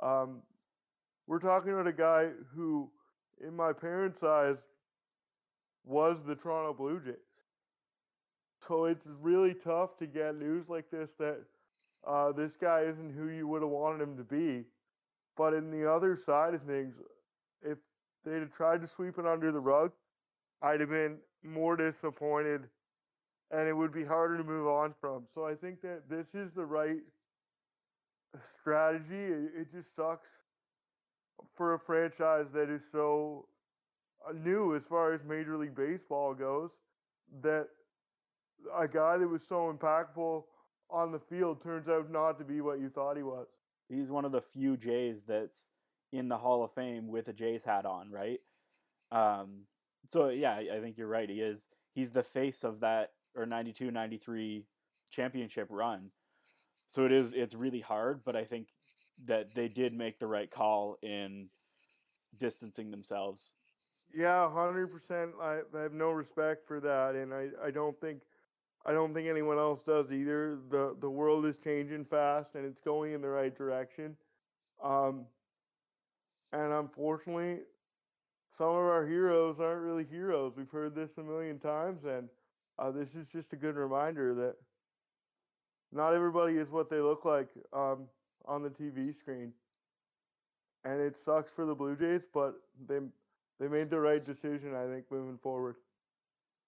[0.00, 0.42] Um,
[1.26, 2.90] we're talking about a guy who,
[3.46, 4.56] in my parents' eyes,
[5.84, 7.14] was the Toronto Blue Jays.
[8.66, 11.38] So it's really tough to get news like this that
[12.06, 14.64] uh, this guy isn't who you would have wanted him to be.
[15.36, 16.94] But in the other side of things,
[17.62, 17.78] if
[18.24, 19.92] they'd have tried to sweep it under the rug,
[20.60, 22.64] I'd have been more disappointed
[23.50, 25.22] and it would be harder to move on from.
[25.34, 27.00] So I think that this is the right
[28.60, 29.04] strategy.
[29.14, 30.28] It, it just sucks
[31.56, 33.46] for a franchise that is so
[34.28, 36.70] uh, new as far as Major League Baseball goes
[37.42, 37.68] that
[38.76, 40.44] a guy that was so impactful
[40.90, 43.46] on the field turns out not to be what you thought he was.
[43.88, 45.70] He's one of the few Jays that's
[46.12, 48.40] in the Hall of Fame with a Jays hat on, right?
[49.12, 49.66] Um,
[50.08, 51.28] So yeah, I think you're right.
[51.28, 51.68] He is.
[51.94, 54.66] He's the face of that or 92 93
[55.10, 56.10] championship run.
[56.88, 58.68] So it is it's really hard, but I think
[59.26, 61.50] that they did make the right call in
[62.38, 63.54] distancing themselves.
[64.14, 65.32] Yeah, hundred percent.
[65.40, 68.22] I I have no respect for that, and I I don't think
[68.86, 70.58] I don't think anyone else does either.
[70.70, 74.16] the The world is changing fast, and it's going in the right direction.
[74.82, 75.26] Um,
[76.52, 77.60] and unfortunately,
[78.56, 80.54] some of our heroes aren't really heroes.
[80.56, 82.30] We've heard this a million times, and
[82.78, 84.56] uh, this is just a good reminder that
[85.92, 88.06] not everybody is what they look like um,
[88.46, 89.52] on the TV screen.
[90.84, 92.54] And it sucks for the Blue Jays, but
[92.86, 92.98] they
[93.58, 95.76] they made the right decision, I think, moving forward.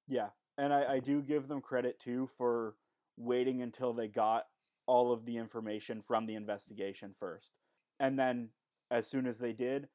[0.09, 0.28] Yeah,
[0.59, 2.74] and I, I do give them credit too for
[3.16, 4.46] waiting until they got
[4.87, 7.52] all of the information from the investigation first,
[8.00, 8.48] and then
[8.90, 9.88] as soon as they did,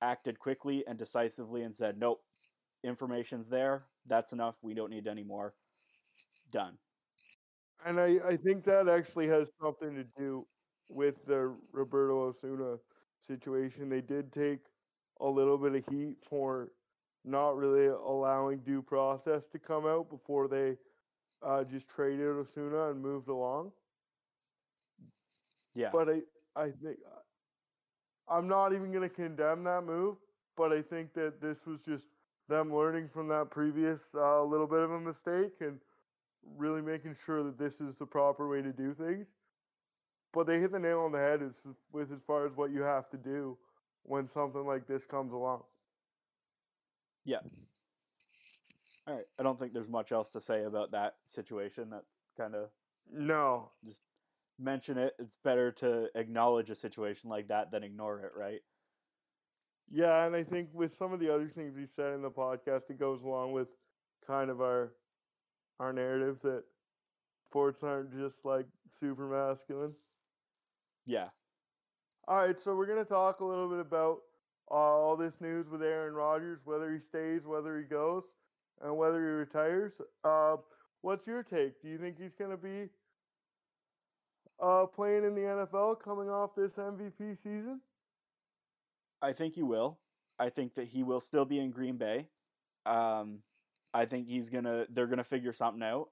[0.00, 2.22] acted quickly and decisively and said, "Nope,
[2.82, 3.84] information's there.
[4.06, 4.54] That's enough.
[4.62, 5.54] We don't need any more.
[6.50, 6.78] Done."
[7.86, 10.46] And I, I think that actually has something to do
[10.88, 12.78] with the Roberto Osuna
[13.20, 13.88] situation.
[13.88, 14.60] They did take
[15.20, 16.70] a little bit of heat for
[17.24, 20.76] not really allowing due process to come out before they
[21.42, 23.72] uh, just traded Osuna and moved along.
[25.74, 25.90] Yeah.
[25.92, 26.20] But I,
[26.56, 26.98] I think
[28.28, 30.16] I'm not even going to condemn that move,
[30.56, 32.06] but I think that this was just
[32.48, 35.78] them learning from that previous uh, little bit of a mistake and
[36.56, 39.26] really making sure that this is the proper way to do things.
[40.32, 41.52] But they hit the nail on the head as,
[41.92, 43.56] with as far as what you have to do
[44.02, 45.62] when something like this comes along.
[47.24, 47.38] Yeah.
[49.06, 49.24] All right.
[49.38, 51.90] I don't think there's much else to say about that situation.
[51.90, 52.04] That
[52.36, 52.68] kind of
[53.10, 54.02] no, just
[54.58, 55.14] mention it.
[55.18, 58.60] It's better to acknowledge a situation like that than ignore it, right?
[59.90, 62.90] Yeah, and I think with some of the other things he said in the podcast,
[62.90, 63.68] it goes along with
[64.26, 64.92] kind of our
[65.80, 66.64] our narrative that
[67.48, 68.66] sports aren't just like
[69.00, 69.94] super masculine.
[71.06, 71.28] Yeah.
[72.26, 74.18] All right, so we're gonna talk a little bit about
[74.70, 78.24] uh, all this news with Aaron Rodgers, whether he stays, whether he goes,
[78.82, 79.92] and whether he retires.
[80.24, 80.56] Uh,
[81.00, 81.80] what's your take?
[81.80, 82.90] Do you think he's gonna be
[84.62, 87.80] uh, playing in the NFL coming off this MVP season?
[89.22, 89.98] I think he will.
[90.38, 92.28] I think that he will still be in Green Bay.
[92.86, 93.38] Um,
[93.94, 94.86] I think he's gonna.
[94.90, 96.08] They're gonna figure something out.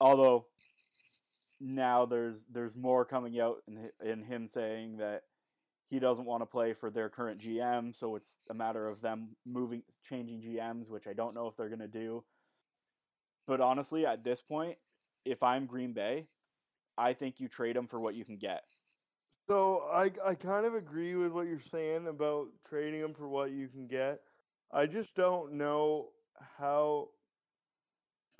[0.00, 0.46] Although
[1.60, 5.22] now there's there's more coming out in in him saying that
[5.90, 9.36] he doesn't want to play for their current GM, so it's a matter of them
[9.46, 12.24] moving, changing GMs, which I don't know if they're gonna do.
[13.46, 14.76] But honestly, at this point,
[15.24, 16.26] if I'm Green Bay,
[16.98, 18.64] I think you trade him for what you can get.
[19.48, 23.50] So I I kind of agree with what you're saying about trading him for what
[23.50, 24.20] you can get.
[24.72, 26.08] I just don't know
[26.58, 27.08] how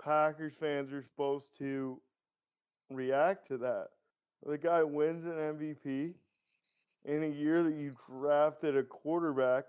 [0.03, 2.01] Packers fans are supposed to
[2.91, 3.89] react to that.
[4.47, 6.15] The guy wins an MVP
[7.05, 9.65] in a year that you drafted a quarterback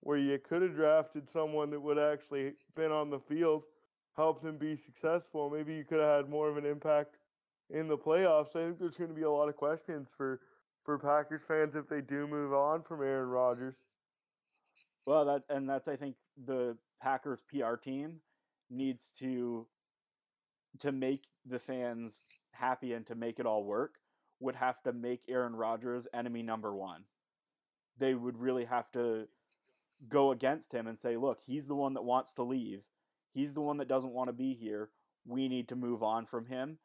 [0.00, 3.62] where you could have drafted someone that would actually been on the field,
[4.16, 5.50] helped him be successful.
[5.50, 7.16] Maybe you could have had more of an impact
[7.70, 8.54] in the playoffs.
[8.54, 10.40] I think there's going to be a lot of questions for
[10.84, 13.74] for Packers fans if they do move on from Aaron Rodgers.
[15.06, 18.20] Well, that and that's I think the Packers PR team
[18.70, 19.66] needs to
[20.80, 23.96] to make the fans happy and to make it all work
[24.40, 27.04] would have to make Aaron Rodgers enemy number 1.
[27.98, 29.28] They would really have to
[30.08, 32.82] go against him and say, "Look, he's the one that wants to leave.
[33.32, 34.90] He's the one that doesn't want to be here.
[35.26, 36.78] We need to move on from him."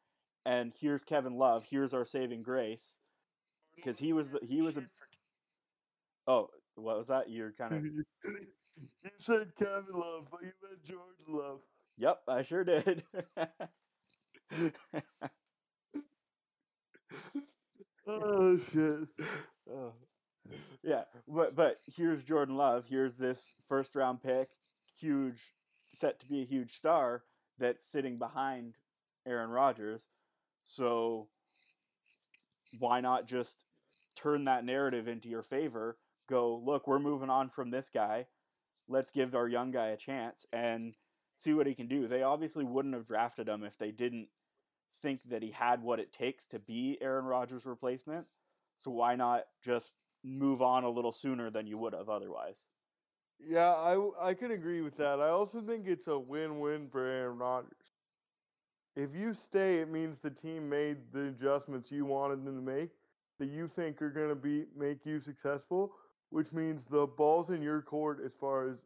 [0.44, 1.64] And here's Kevin Love.
[1.64, 3.00] Here's our saving grace
[3.76, 4.84] because he was the he was a
[6.26, 6.48] Oh,
[6.80, 7.30] what was that?
[7.30, 7.84] You're kind of.
[8.24, 11.60] you said Kevin Love, but you meant George Love.
[11.98, 13.02] Yep, I sure did.
[18.06, 19.08] oh shit.
[19.70, 19.92] Oh.
[20.82, 22.86] Yeah, but but here's Jordan Love.
[22.88, 24.48] Here's this first round pick,
[24.98, 25.52] huge,
[25.92, 27.22] set to be a huge star
[27.58, 28.74] that's sitting behind
[29.26, 30.06] Aaron Rodgers.
[30.64, 31.28] So
[32.78, 33.64] why not just
[34.16, 35.96] turn that narrative into your favor
[36.30, 38.26] go, look, we're moving on from this guy.
[38.88, 40.96] Let's give our young guy a chance and
[41.38, 42.08] see what he can do.
[42.08, 44.28] They obviously wouldn't have drafted him if they didn't
[45.02, 48.26] think that he had what it takes to be Aaron Rodgers' replacement.
[48.78, 52.66] So why not just move on a little sooner than you would have otherwise?
[53.46, 55.20] Yeah, I, I can agree with that.
[55.20, 57.72] I also think it's a win win for Aaron Rodgers.
[58.96, 62.90] If you stay, it means the team made the adjustments you wanted them to make
[63.38, 65.92] that you think are going to be make you successful
[66.30, 68.76] which means the ball's in your court as far as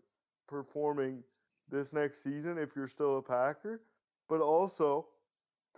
[0.48, 1.22] performing
[1.70, 3.80] this next season if you're still a Packer.
[4.28, 5.06] But also,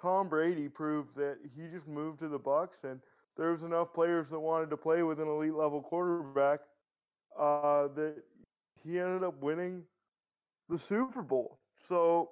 [0.01, 3.01] Tom Brady proved that he just moved to the Bucs, and
[3.37, 6.61] there was enough players that wanted to play with an elite level quarterback
[7.39, 8.15] uh, that
[8.83, 9.83] he ended up winning
[10.69, 11.59] the Super Bowl.
[11.89, 12.31] So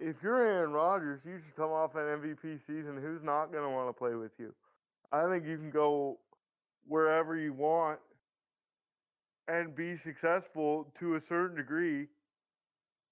[0.00, 2.98] if you're Aaron Rodgers, you should come off an MVP season.
[3.00, 4.52] Who's not going to want to play with you?
[5.12, 6.18] I think you can go
[6.86, 7.98] wherever you want
[9.48, 12.06] and be successful to a certain degree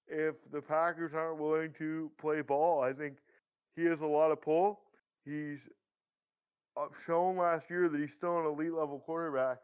[0.07, 2.81] if the Packers aren't willing to play ball.
[2.81, 3.15] I think
[3.75, 4.81] he has a lot of pull.
[5.25, 5.59] He's
[6.75, 9.57] uh, shown last year that he's still an elite level quarterback.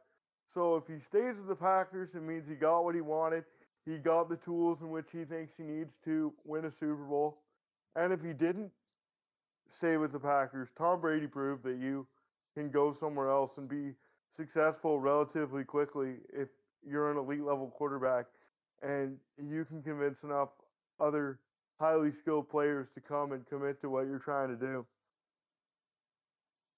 [0.53, 3.43] So if he stays with the Packers, it means he got what he wanted.
[3.85, 7.41] He got the tools in which he thinks he needs to win a Super Bowl.
[7.95, 8.71] And if he didn't
[9.69, 12.07] stay with the Packers, Tom Brady proved that you
[12.53, 13.93] can go somewhere else and be
[14.35, 16.49] successful relatively quickly if
[16.87, 18.25] you're an elite level quarterback
[18.81, 20.49] and you can convince enough
[20.99, 21.39] other
[21.79, 24.85] highly skilled players to come and commit to what you're trying to do.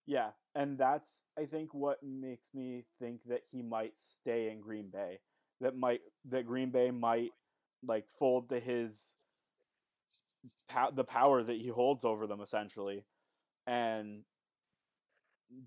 [0.07, 4.89] Yeah, and that's I think what makes me think that he might stay in Green
[4.91, 5.19] Bay.
[5.61, 7.31] That might that Green Bay might
[7.85, 8.99] like fold to his
[10.95, 13.03] the power that he holds over them essentially
[13.67, 14.23] and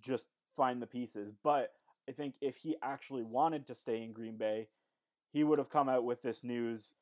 [0.05, 0.25] just
[0.57, 1.33] find the pieces.
[1.43, 1.73] But
[2.09, 4.69] I think if he actually wanted to stay in Green Bay,
[5.33, 6.93] he would have come out with this news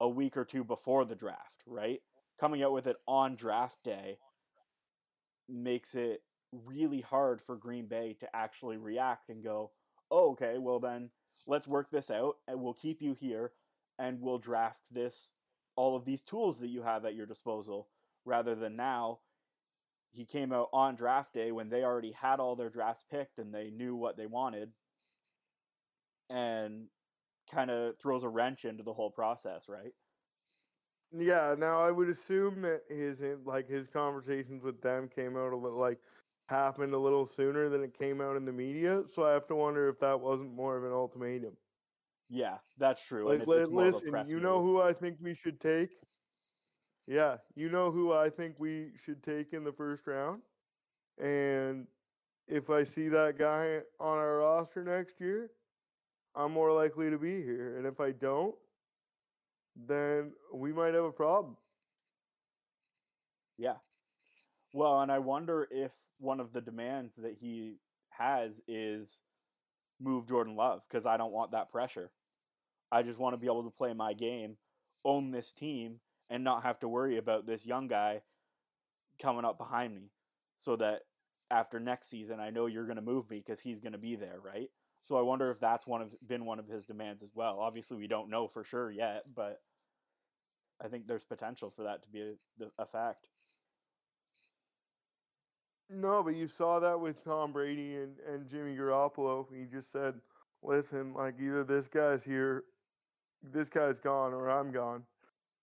[0.00, 2.00] a week or two before the draft, right?
[2.40, 4.18] Coming out with it on draft day
[5.48, 6.22] makes it
[6.64, 9.70] really hard for Green Bay to actually react and go,
[10.10, 11.10] oh, okay, well then
[11.46, 13.52] let's work this out and we'll keep you here
[13.98, 15.34] and we'll draft this,
[15.76, 17.88] all of these tools that you have at your disposal
[18.24, 19.18] rather than now.
[20.10, 23.54] He came out on draft day when they already had all their drafts picked and
[23.54, 24.72] they knew what they wanted
[26.30, 26.88] and
[27.50, 29.92] kind of throws a wrench into the whole process, right?
[31.12, 35.56] Yeah, now I would assume that his like his conversations with them came out a
[35.56, 36.00] little like
[36.48, 39.04] happened a little sooner than it came out in the media.
[39.08, 41.56] So I have to wonder if that wasn't more of an ultimatum.
[42.28, 43.26] Yeah, that's true.
[43.26, 45.90] Like, it, listen, you know who I think we should take?
[47.08, 50.42] Yeah, you know who I think we should take in the first round?
[51.18, 51.86] And
[52.46, 55.50] if I see that guy on our roster next year,
[56.36, 57.78] I'm more likely to be here.
[57.78, 58.54] And if I don't,
[59.88, 61.56] then we might have a problem.
[63.56, 63.76] Yeah.
[64.74, 67.76] Well, and I wonder if one of the demands that he
[68.10, 69.22] has is
[69.98, 72.10] move Jordan Love because I don't want that pressure.
[72.92, 74.58] I just want to be able to play my game,
[75.04, 76.00] own this team,
[76.30, 78.20] and not have to worry about this young guy
[79.20, 80.10] coming up behind me
[80.58, 81.00] so that
[81.50, 84.16] after next season I know you're going to move me because he's going to be
[84.16, 84.68] there, right?
[85.02, 87.58] So I wonder if that's one of been one of his demands as well.
[87.60, 89.60] Obviously, we don't know for sure yet, but
[90.84, 93.26] I think there's potential for that to be a, a fact.
[95.90, 99.46] No, but you saw that with Tom Brady and, and Jimmy Garoppolo.
[99.50, 100.14] He just said,
[100.62, 102.64] listen, like either this guy's here,
[103.42, 105.04] this guy's gone, or I'm gone.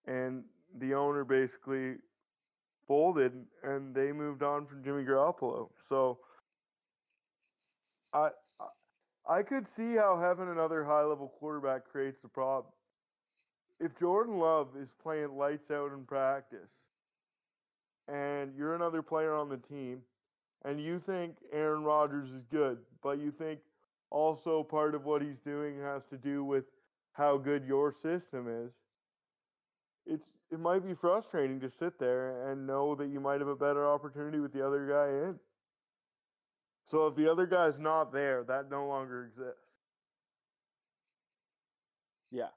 [0.08, 0.44] And
[0.80, 1.96] the owner basically
[2.88, 5.70] folded and they moved on from Jimmy Garoppolo.
[5.90, 6.20] So
[8.14, 8.30] I
[9.28, 12.72] I could see how having another high level quarterback creates a problem.
[13.80, 16.70] If Jordan Love is playing lights out in practice
[18.08, 20.02] and you're another player on the team
[20.64, 23.60] and you think Aaron Rodgers is good, but you think
[24.12, 26.66] also part of what he's doing has to do with
[27.14, 28.72] how good your system is.
[30.06, 33.56] It's it might be frustrating to sit there and know that you might have a
[33.56, 35.40] better opportunity with the other guy in.
[36.86, 39.62] So if the other guy's not there, that no longer exists.
[42.32, 42.50] Yeah.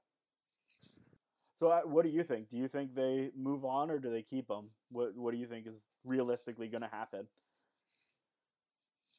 [1.58, 2.50] So what do you think?
[2.50, 4.66] Do you think they move on or do they keep him?
[4.90, 5.74] What What do you think is
[6.04, 7.26] realistically going to happen?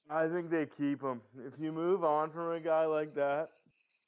[0.09, 1.21] I think they keep him.
[1.45, 3.49] If you move on from a guy like that,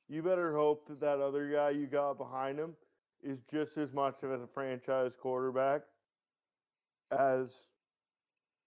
[0.08, 2.74] you better hope that that other guy you got behind him
[3.24, 5.82] is just as much of a franchise quarterback
[7.12, 7.48] as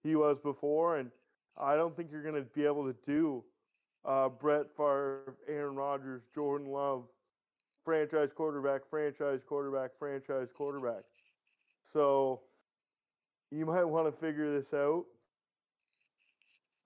[0.03, 0.99] he was before.
[0.99, 1.11] And
[1.57, 3.45] I don't think you're going to be able to do
[4.05, 7.05] uh, Brett Favre, Aaron Rodgers, Jordan Love,
[7.85, 11.03] franchise quarterback, franchise quarterback, franchise quarterback.
[11.93, 12.41] So
[13.51, 15.05] you might want to figure this out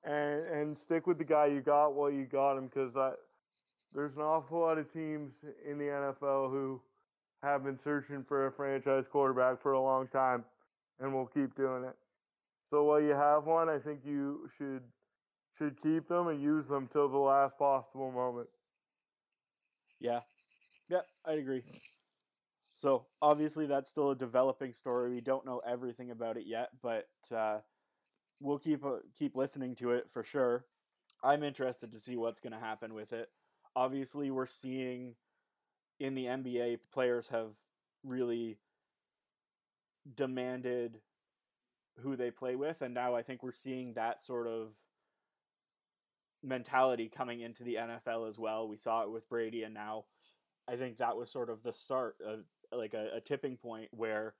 [0.04, 2.92] and and stick with the guy you got while you got him because
[3.94, 5.32] there's an awful lot of teams
[5.68, 6.80] in the NFL who
[7.42, 10.44] have been searching for a franchise quarterback for a long time
[10.98, 11.96] and we'll keep doing it.
[12.70, 14.82] So while you have one, I think you should
[15.58, 18.48] should keep them and use them till the last possible moment.
[20.00, 20.20] Yeah,
[20.88, 21.64] Yeah, I'd agree.
[22.76, 25.10] So obviously that's still a developing story.
[25.10, 27.60] We don't know everything about it yet, but uh,
[28.40, 30.66] we'll keep uh, keep listening to it for sure.
[31.22, 33.28] I'm interested to see what's going to happen with it.
[33.76, 35.16] Obviously, we're seeing
[36.00, 37.50] in the NBA players have
[38.04, 38.58] really
[40.16, 40.98] demanded
[42.02, 44.68] who they play with, and now I think we're seeing that sort of
[46.42, 48.68] mentality coming into the NFL as well.
[48.68, 50.04] We saw it with Brady, and now
[50.68, 52.40] I think that was sort of the start of
[52.72, 54.34] like a, a tipping point where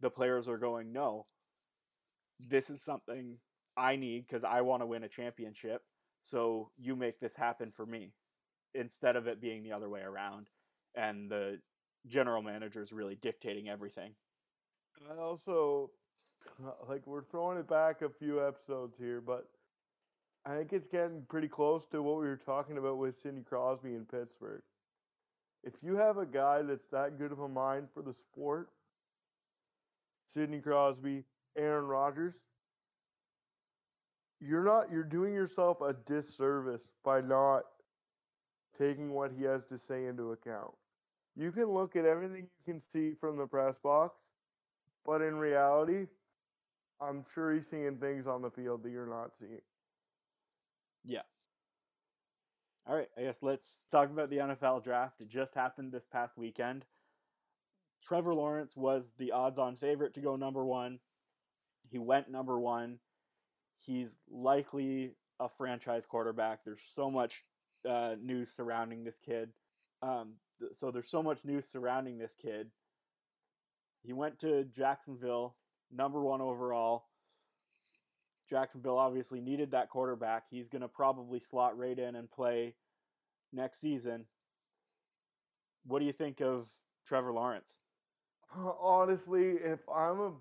[0.00, 1.26] the players are going, no,
[2.48, 3.36] this is something
[3.76, 5.82] I need because I want to win a championship.
[6.24, 8.12] So you make this happen for me
[8.74, 10.48] instead of it being the other way around
[10.94, 11.58] and the
[12.06, 14.12] general manager is really dictating everything.
[15.10, 15.90] I also
[16.64, 19.48] uh, like we're throwing it back a few episodes here, but
[20.44, 23.94] I think it's getting pretty close to what we were talking about with Sidney Crosby
[23.94, 24.62] in Pittsburgh.
[25.64, 28.70] If you have a guy that's that good of a mind for the sport,
[30.34, 31.24] Sidney Crosby,
[31.56, 32.34] Aaron Rodgers,
[34.40, 37.64] you're not you're doing yourself a disservice by not
[38.78, 40.72] taking what he has to say into account.
[41.36, 44.16] You can look at everything you can see from the press box,
[45.04, 46.06] but in reality,
[47.00, 49.60] I'm sure he's seeing things on the field that you're not seeing.
[51.04, 51.22] Yeah.
[52.88, 55.20] All right, I guess let's talk about the NFL draft.
[55.20, 56.86] It just happened this past weekend.
[58.02, 60.98] Trevor Lawrence was the odds on favorite to go number one.
[61.90, 62.98] He went number one.
[63.78, 66.64] He's likely a franchise quarterback.
[66.64, 67.44] There's so much
[67.88, 69.50] uh, news surrounding this kid.
[70.02, 72.70] Um, th- so there's so much news surrounding this kid.
[74.04, 75.56] He went to Jacksonville,
[75.92, 77.04] number one overall.
[78.48, 80.44] Jacksonville obviously needed that quarterback.
[80.50, 82.74] He's going to probably slot right in and play
[83.52, 84.24] next season.
[85.86, 86.68] What do you think of
[87.06, 87.68] Trevor Lawrence?
[88.80, 90.32] Honestly, if I'm a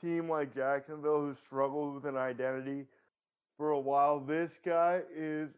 [0.00, 2.86] team like Jacksonville who struggled with an identity
[3.56, 5.50] for a while, this guy is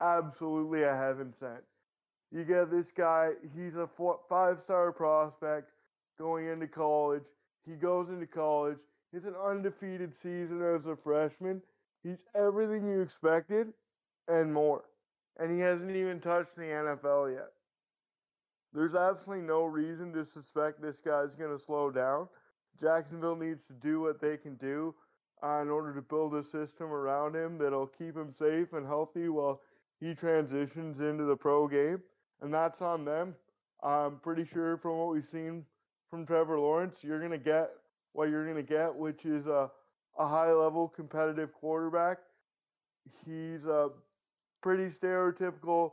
[0.00, 1.62] absolutely a heaven sent.
[2.30, 3.88] You get this guy, he's a
[4.28, 5.70] five star prospect
[6.18, 7.24] going into college.
[7.66, 8.78] He goes into college.
[9.12, 11.62] He's an undefeated season as a freshman.
[12.02, 13.68] He's everything you expected
[14.28, 14.84] and more.
[15.38, 17.50] And he hasn't even touched the NFL yet.
[18.74, 22.28] There's absolutely no reason to suspect this guy's going to slow down.
[22.80, 24.94] Jacksonville needs to do what they can do
[25.42, 29.28] uh, in order to build a system around him that'll keep him safe and healthy
[29.28, 29.60] while
[30.00, 32.02] he transitions into the pro game.
[32.40, 33.34] And that's on them.
[33.82, 35.64] I'm pretty sure from what we've seen
[36.10, 37.70] from Trevor Lawrence, you're going to get
[38.12, 39.70] what you're going to get, which is a,
[40.18, 42.18] a high level competitive quarterback.
[43.24, 43.90] He's a
[44.62, 45.92] pretty stereotypical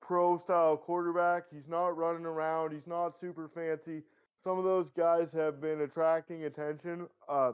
[0.00, 1.44] pro style quarterback.
[1.52, 4.02] He's not running around, he's not super fancy.
[4.42, 7.52] Some of those guys have been attracting attention uh,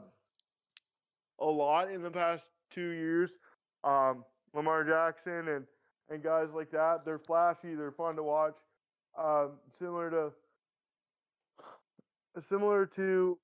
[1.39, 3.31] a lot in the past two years.
[3.83, 5.65] Um, Lamar Jackson and,
[6.09, 7.05] and guys like that.
[7.05, 8.55] They're flashy, they're fun to watch.
[9.17, 10.31] Um, similar to
[12.47, 13.37] similar to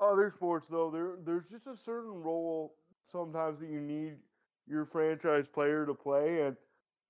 [0.00, 2.74] other sports though, there there's just a certain role
[3.10, 4.14] sometimes that you need
[4.68, 6.56] your franchise player to play and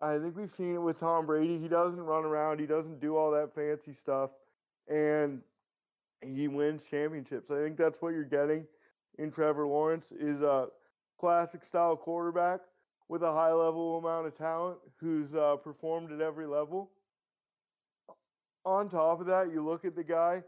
[0.01, 1.61] I think we've seen it with Tom Brady.
[1.61, 4.31] He doesn't run around, he doesn't do all that fancy stuff
[4.89, 5.41] and
[6.23, 7.51] he wins championships.
[7.51, 8.65] I think that's what you're getting
[9.19, 10.69] in Trevor Lawrence is a
[11.19, 12.61] classic style quarterback
[13.09, 16.91] with a high level amount of talent who's uh, performed at every level.
[18.65, 20.43] On top of that, you look at the guy,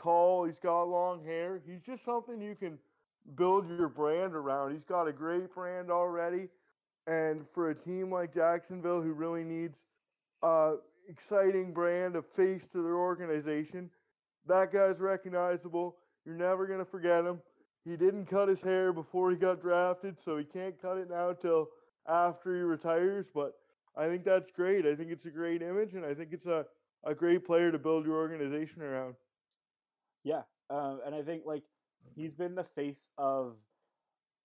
[0.00, 1.60] tall, he's got long hair.
[1.66, 2.78] He's just something you can
[3.36, 4.72] build your brand around.
[4.72, 6.48] He's got a great brand already.
[7.06, 9.76] And for a team like Jacksonville who really needs
[10.42, 10.74] a
[11.08, 13.90] exciting brand, a face to their organization,
[14.46, 15.96] that guy's recognizable.
[16.24, 17.40] You're never going to forget him.
[17.84, 21.32] He didn't cut his hair before he got drafted, so he can't cut it now
[21.32, 21.68] till
[22.06, 23.26] after he retires.
[23.34, 23.54] But
[23.96, 24.86] I think that's great.
[24.86, 26.66] I think it's a great image, and I think it's a,
[27.04, 29.16] a great player to build your organization around.
[30.24, 31.64] Yeah, uh, and I think like
[32.14, 33.56] he's been the face of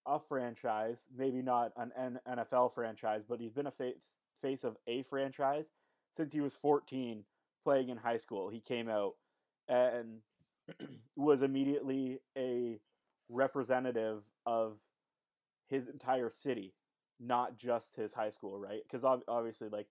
[0.07, 5.03] a franchise, maybe not an NFL franchise, but he's been a face face of a
[5.03, 5.71] franchise
[6.15, 7.23] since he was 14
[7.63, 8.49] playing in high school.
[8.49, 9.13] He came out
[9.67, 10.19] and
[11.15, 12.79] was immediately a
[13.29, 14.77] representative of
[15.69, 16.73] his entire city,
[17.19, 18.81] not just his high school, right?
[18.83, 19.87] Because obviously, like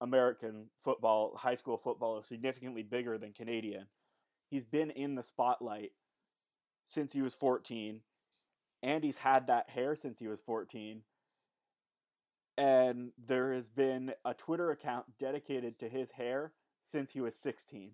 [0.00, 3.86] American football, high school football is significantly bigger than Canadian.
[4.50, 5.92] He's been in the spotlight
[6.86, 8.02] since he was 14,
[8.82, 11.04] and he's had that hair since he was 14.
[12.58, 17.92] and there has been a Twitter account dedicated to his hair since he was 16.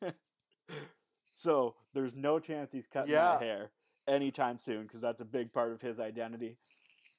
[1.34, 3.32] so there's no chance he's cutting Yeah.
[3.32, 3.70] that hair
[4.08, 6.56] anytime soon because that's a big part of his identity.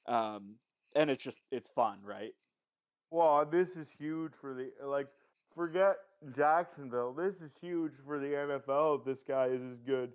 [0.06, 0.56] Um,
[0.94, 2.32] and it's just it's fun, right?
[3.10, 5.06] Well, this is huge for the like.
[5.54, 5.96] Forget
[6.36, 7.14] Jacksonville.
[7.14, 8.98] This is huge for the NFL.
[9.00, 10.12] If this guy is as good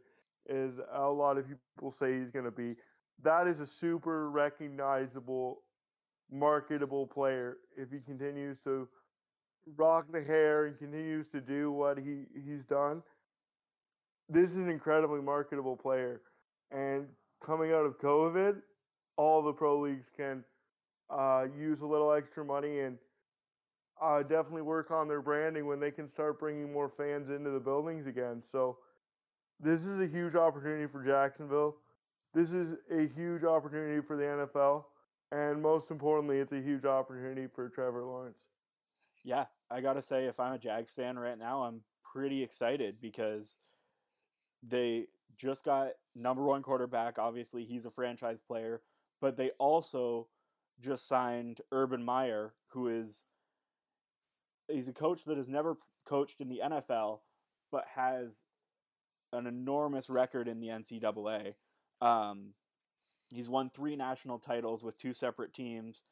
[0.47, 2.75] as a lot of people say he's going to be,
[3.23, 5.63] that is a super recognizable,
[6.31, 7.57] marketable player.
[7.75, 8.87] If he continues to
[9.75, 13.01] rock the hair and continues to do what he he's done,
[14.31, 16.21] this is an incredibly marketable player.
[16.71, 17.05] And
[17.45, 18.61] coming out of COVID,
[19.17, 20.43] all the pro leagues can
[21.09, 22.97] uh, use a little extra money and
[24.01, 27.59] uh, definitely work on their branding when they can start bringing more fans into the
[27.59, 28.41] buildings again.
[28.51, 28.77] So
[29.59, 31.75] this is a huge opportunity for Jacksonville.
[32.33, 34.85] This is a huge opportunity for the NFL,
[35.33, 38.37] and most importantly, it's a huge opportunity for Trevor Lawrence.
[39.23, 43.57] Yeah, I gotta say, if I'm a Jags fan right now, I'm pretty excited because
[44.63, 45.07] they
[45.37, 47.17] just got number one quarterback.
[47.17, 48.81] Obviously, he's a franchise player,
[49.19, 50.27] but they also
[50.81, 53.25] just signed Urban Meyer, who is
[54.67, 57.19] he's a coach that has never coached in the NFL,
[57.71, 58.43] but has
[59.33, 61.53] an enormous record in the NCAA.
[62.01, 62.53] Um,
[63.29, 66.03] he's won three national titles with two separate teams,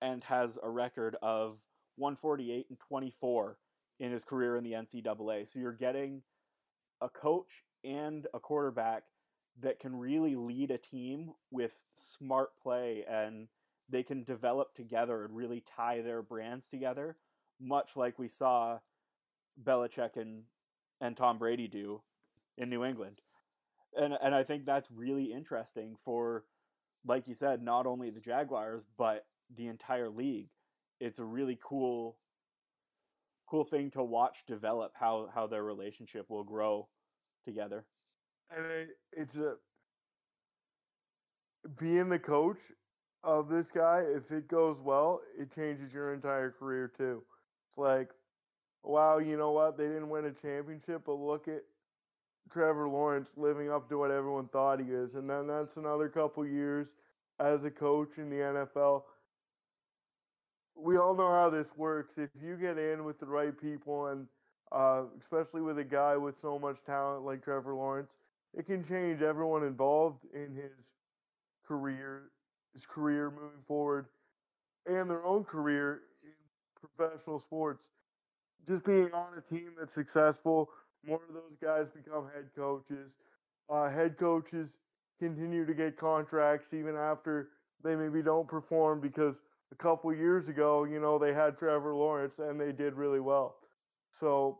[0.00, 1.58] and has a record of
[1.96, 3.56] 148 and 24
[4.00, 5.50] in his career in the NCAA.
[5.50, 6.22] So you're getting
[7.00, 9.04] a coach and a quarterback
[9.60, 11.74] that can really lead a team with
[12.18, 13.48] smart play and
[13.88, 17.16] they can develop together and really tie their brands together,
[17.60, 18.78] much like we saw
[19.62, 20.44] Belichick and,
[21.00, 22.00] and Tom Brady do
[22.56, 23.20] in New England.
[23.94, 26.44] And and I think that's really interesting for
[27.06, 29.26] like you said, not only the Jaguars, but
[29.56, 30.48] the entire league.
[31.00, 32.16] It's a really cool
[33.50, 36.88] cool thing to watch develop how how their relationship will grow
[37.44, 37.84] together.
[38.54, 39.54] And it, it's a
[41.78, 42.58] being the coach
[43.24, 44.02] of this guy.
[44.06, 47.22] If it goes well, it changes your entire career too.
[47.68, 48.10] It's like,
[48.82, 49.76] wow, you know what?
[49.78, 51.62] They didn't win a championship, but look at
[52.52, 56.46] Trevor Lawrence living up to what everyone thought he is, and then that's another couple
[56.46, 56.88] years
[57.40, 59.04] as a coach in the NFL.
[60.74, 62.14] We all know how this works.
[62.16, 64.26] If you get in with the right people, and
[64.72, 68.10] uh, especially with a guy with so much talent like Trevor Lawrence,
[68.56, 70.72] it can change everyone involved in his
[71.66, 72.30] career,
[72.74, 74.06] his career moving forward,
[74.86, 76.32] and their own career in
[76.80, 77.90] professional sports.
[78.66, 80.70] Just being on a team that's successful,
[81.06, 83.12] more of those guys become head coaches.
[83.68, 84.68] Uh, head coaches
[85.18, 87.50] continue to get contracts even after
[87.82, 89.36] they maybe don't perform because
[89.72, 93.56] a couple years ago, you know, they had Trevor Lawrence and they did really well.
[94.20, 94.58] So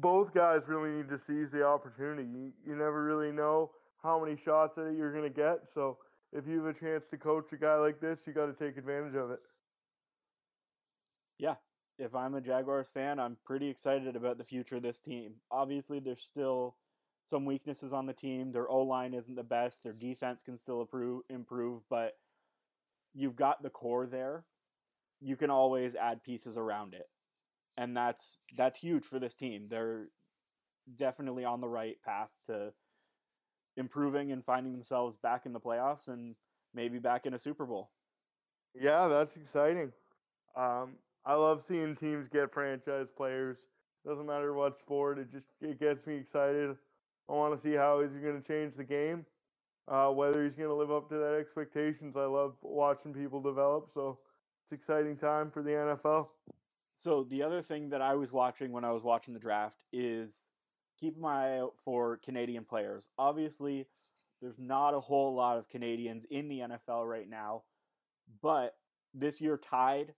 [0.00, 2.28] both guys really need to seize the opportunity.
[2.28, 3.70] You, you never really know
[4.02, 5.66] how many shots that you're going to get.
[5.72, 5.98] So
[6.32, 8.76] if you have a chance to coach a guy like this, you got to take
[8.76, 9.40] advantage of it.
[11.38, 11.54] Yeah,
[11.98, 15.32] if I'm a Jaguars fan, I'm pretty excited about the future of this team.
[15.50, 16.76] Obviously, there's still
[17.28, 18.52] some weaknesses on the team.
[18.52, 19.82] Their O line isn't the best.
[19.82, 22.16] Their defense can still improve, improve, but
[23.14, 24.44] you've got the core there.
[25.20, 27.08] You can always add pieces around it,
[27.76, 29.66] and that's that's huge for this team.
[29.68, 30.08] They're
[30.96, 32.72] definitely on the right path to
[33.76, 36.34] improving and finding themselves back in the playoffs and
[36.74, 37.90] maybe back in a Super Bowl.
[38.74, 39.92] Yeah, that's exciting.
[40.56, 40.94] Um,
[41.24, 43.56] I love seeing teams get franchise players.
[44.06, 46.76] Doesn't matter what sport, it just it gets me excited.
[47.28, 49.24] I want to see how he's going to change the game,
[49.88, 52.14] uh, whether he's going to live up to that expectations.
[52.16, 54.18] I love watching people develop, so
[54.64, 56.28] it's exciting time for the NFL.
[56.94, 60.48] So the other thing that I was watching when I was watching the draft is
[60.98, 63.08] keep my eye out for Canadian players.
[63.18, 63.86] Obviously,
[64.40, 67.62] there's not a whole lot of Canadians in the NFL right now,
[68.42, 68.76] but
[69.12, 70.14] this year tied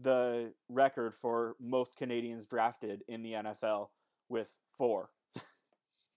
[0.00, 3.88] the record for most Canadians drafted in the NFL
[4.28, 4.48] with
[4.78, 5.10] four.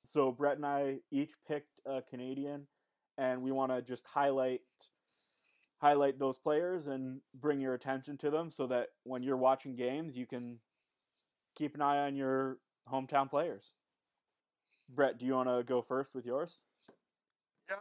[0.06, 2.68] so Brett and I each picked a Canadian,
[3.18, 4.62] and we want to just highlight
[5.86, 10.18] highlight those players and bring your attention to them so that when you're watching games,
[10.18, 10.58] you can
[11.56, 12.58] keep an eye on your
[12.92, 13.70] hometown players.
[14.96, 16.56] Brett, do you want to go first with yours?
[17.70, 17.76] Yeah,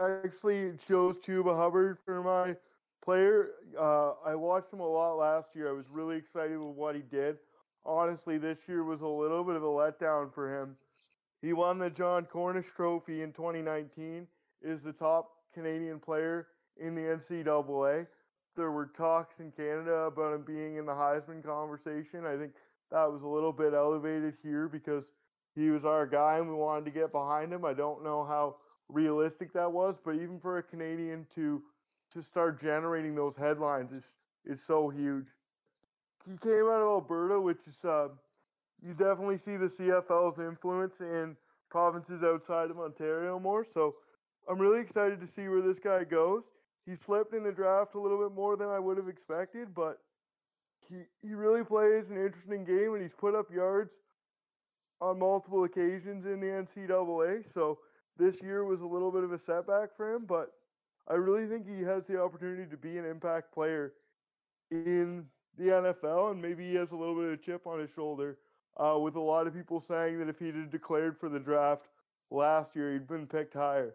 [0.00, 2.56] I, I actually chose Chuba Hubbard for my
[3.04, 3.50] player.
[3.78, 5.68] Uh, I watched him a lot last year.
[5.68, 7.36] I was really excited with what he did.
[7.84, 10.74] Honestly, this year was a little bit of a letdown for him.
[11.42, 14.26] He won the Jon Cornish Trophy in 2019,
[14.62, 16.46] is the top Canadian player
[16.80, 18.06] in the NCAA.
[18.56, 22.24] There were talks in Canada about him being in the Heisman conversation.
[22.24, 22.52] I think
[22.90, 25.04] that was a little bit elevated here because
[25.54, 27.64] he was our guy and we wanted to get behind him.
[27.64, 28.56] I don't know how
[28.88, 31.62] realistic that was, but even for a Canadian to
[32.12, 34.04] to start generating those headlines is
[34.44, 35.26] is so huge.
[36.24, 38.08] He came out of Alberta, which is uh,
[38.82, 41.36] you definitely see the CFL's influence in
[41.70, 43.66] provinces outside of Ontario more.
[43.74, 43.96] So
[44.48, 46.44] I'm really excited to see where this guy goes.
[46.86, 50.00] He slipped in the draft a little bit more than I would have expected, but
[50.88, 53.90] he he really plays an interesting game and he's put up yards
[55.00, 57.52] on multiple occasions in the NCAA.
[57.52, 57.78] So
[58.16, 60.52] this year was a little bit of a setback for him, but
[61.08, 63.92] I really think he has the opportunity to be an impact player
[64.70, 65.24] in
[65.58, 68.38] the NFL, and maybe he has a little bit of a chip on his shoulder.
[68.78, 71.86] Uh, with a lot of people saying that if he'd have declared for the draft
[72.30, 73.94] last year, he'd been picked higher.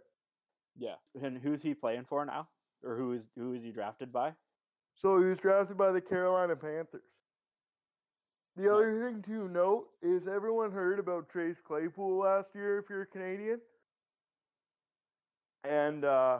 [0.75, 2.47] Yeah, and who's he playing for now,
[2.83, 4.33] or who is who is he drafted by?
[4.95, 7.01] So he was drafted by the Carolina Panthers.
[8.55, 8.71] The Nice.
[8.71, 13.07] other thing to note is everyone heard about Chase Claypool last year if you're a
[13.07, 13.61] Canadian.
[15.63, 16.39] And uh,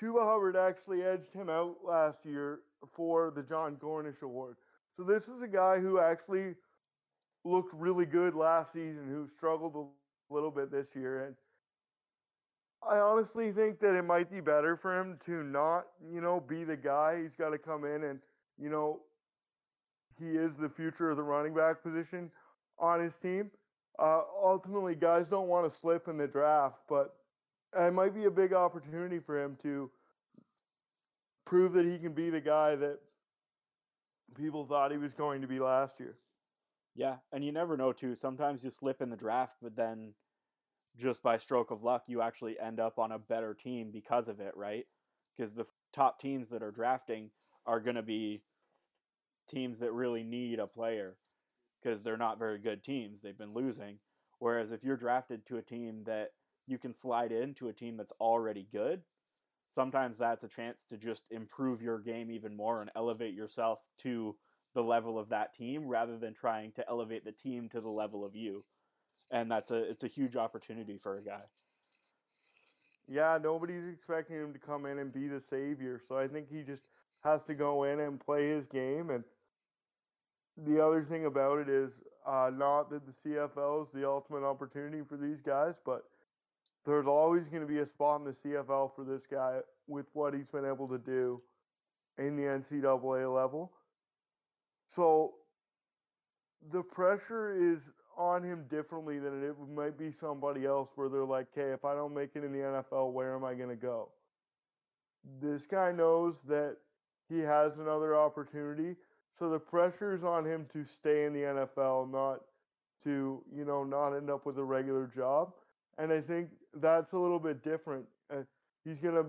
[0.00, 2.60] Chuba Hubbard actually edged him out last year
[2.92, 4.56] for the Jon Cornish Award.
[4.96, 6.54] So this is a guy who actually
[7.44, 11.26] looked really good last season, who struggled a little bit this year.
[11.26, 11.36] And
[12.88, 16.64] I honestly think that it might be better for him to not, you know, be
[16.64, 17.20] the guy.
[17.22, 18.20] He's got to come in and,
[18.58, 19.00] you know,
[20.18, 22.30] he is the future of the running back position
[22.78, 23.50] on his team.
[23.98, 27.16] Uh, ultimately, guys don't want to slip in the draft, but
[27.78, 29.90] it might be a big opportunity for him to
[31.44, 32.98] prove that he can be the guy that
[34.36, 36.16] people thought he was going to be last year.
[36.94, 38.14] Yeah, and you never know too.
[38.14, 40.12] Sometimes you slip in the draft, but then
[41.00, 44.40] just by stroke of luck, you actually end up on a better team because of
[44.40, 44.86] it, right?
[45.36, 47.30] Because the top teams that are drafting
[47.66, 48.42] are going to be
[49.48, 51.16] teams that really need a player
[51.82, 53.20] because they're not very good teams.
[53.20, 53.98] They've been losing.
[54.38, 56.30] Whereas if you're drafted to a team that
[56.66, 59.02] you can slide into a team that's already good,
[59.74, 64.36] sometimes that's a chance to just improve your game even more and elevate yourself to
[64.74, 68.24] the level of that team rather than trying to elevate the team to the level
[68.24, 68.62] of you.
[69.30, 71.42] And that's a it's a huge opportunity for a guy.
[73.08, 76.00] Yeah, nobody's expecting him to come in and be the savior.
[76.08, 76.90] So I think he just
[77.24, 79.10] has to go in and play his game.
[79.10, 79.24] And
[80.56, 81.90] the other thing about it is
[82.26, 86.04] uh, not that the CFL is the ultimate opportunity for these guys, but
[86.86, 90.32] there's always going to be a spot in the CFL for this guy with what
[90.32, 91.40] he's been able to do
[92.18, 93.72] in the NCAA level.
[94.88, 95.34] So
[96.72, 101.46] the pressure is on him differently than it might be somebody else where they're like,
[101.56, 104.08] okay, if I don't make it in the NFL, where am I going to go?
[105.40, 106.76] This guy knows that
[107.28, 108.96] he has another opportunity.
[109.38, 112.40] So the pressure is on him to stay in the NFL, not
[113.04, 115.52] to, you know, not end up with a regular job.
[115.98, 118.04] And I think that's a little bit different.
[118.32, 118.42] Uh,
[118.84, 119.26] he's going to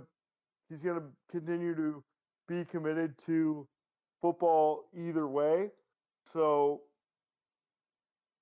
[0.70, 2.04] he's going to continue to
[2.48, 3.68] be committed to
[4.22, 5.70] football either way.
[6.32, 6.82] So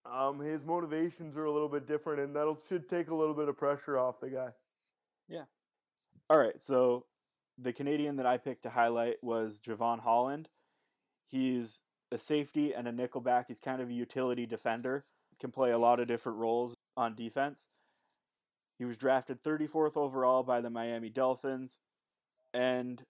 [0.06, 3.50] um, his motivations are a little bit different, and that should take a little bit
[3.50, 4.50] of pressure off the guy.
[5.28, 5.44] Yeah.
[6.30, 7.06] All right, so
[7.58, 10.48] the Canadian that I picked to highlight was Jevon Holland.
[11.28, 13.46] He's a safety and a nickelback.
[13.48, 15.06] He's kind of a utility defender.
[15.40, 17.66] Can play a lot of different roles on defense.
[18.78, 21.80] He was drafted 34th overall by the Miami Dolphins,
[22.54, 23.02] and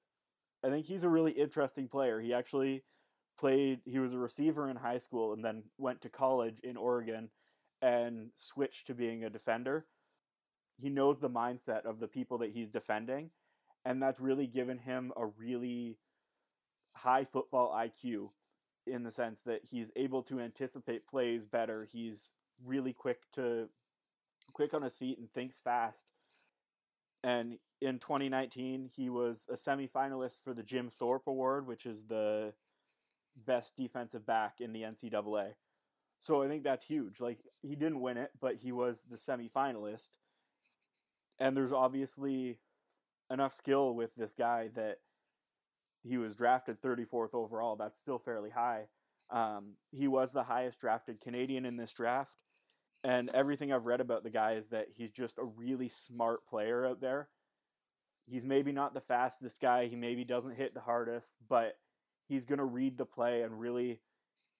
[0.64, 2.20] I think he's a really interesting player.
[2.20, 2.84] He actually
[3.40, 3.80] played.
[3.86, 7.30] He was a receiver in high school and then went to college in Oregon
[7.82, 9.86] and switched to being a defender.
[10.82, 13.30] He knows the mindset of the people that he's defending,
[13.86, 15.98] and that's really given him a really
[16.96, 18.30] high football IQ
[18.88, 21.88] in the sense that he's able to anticipate plays better.
[21.92, 22.32] He's
[22.66, 23.70] really quick to
[24.54, 26.06] quick on his feet and thinks fast.
[27.24, 32.54] And in 2019, he was a semifinalist for the Jim Thorpe Award, which is the
[33.40, 35.54] best defensive back in the NCAA.
[36.20, 37.20] So I think that's huge.
[37.20, 40.10] Like he didn't win it, but he was the semifinalist.
[41.40, 42.60] And there's obviously
[43.32, 44.98] enough skill with this guy that
[46.04, 47.76] he was drafted 34th overall.
[47.76, 48.86] That's still fairly high.
[49.30, 52.32] Um, he was the highest drafted Canadian in this draft.
[53.04, 56.86] And everything I've read about the guy is that he's just a really smart player
[56.86, 57.30] out there.
[58.26, 61.78] He's maybe not the fastest guy, he maybe doesn't hit the hardest, but
[62.30, 64.00] he's going to read the play and really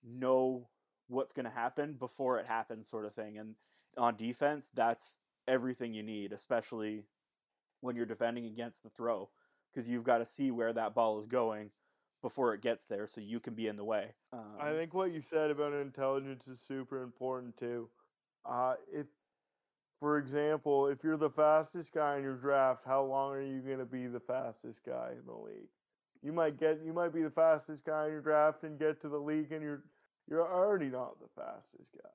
[0.04, 0.68] know
[1.08, 3.38] what's going to happen before it happens, sort of thing.
[3.38, 3.56] And
[3.98, 5.18] on defense, that's
[5.48, 7.06] everything you need, especially
[7.82, 9.30] when you're defending against the throw
[9.72, 11.70] because you've got to see where that ball is going
[12.22, 14.08] before it gets there so you can be in the way.
[14.34, 17.88] Um, I think what you said about intelligence is super important too.
[18.46, 19.06] Uh, if,
[20.00, 23.80] for example, if you're the fastest guy in your draft, how long are you going
[23.80, 25.70] to be the fastest guy in the league?
[26.24, 29.10] You might get, you might be the fastest guy in your draft and get to
[29.10, 29.84] the league, and you're,
[30.30, 32.10] you're already not the fastest guy.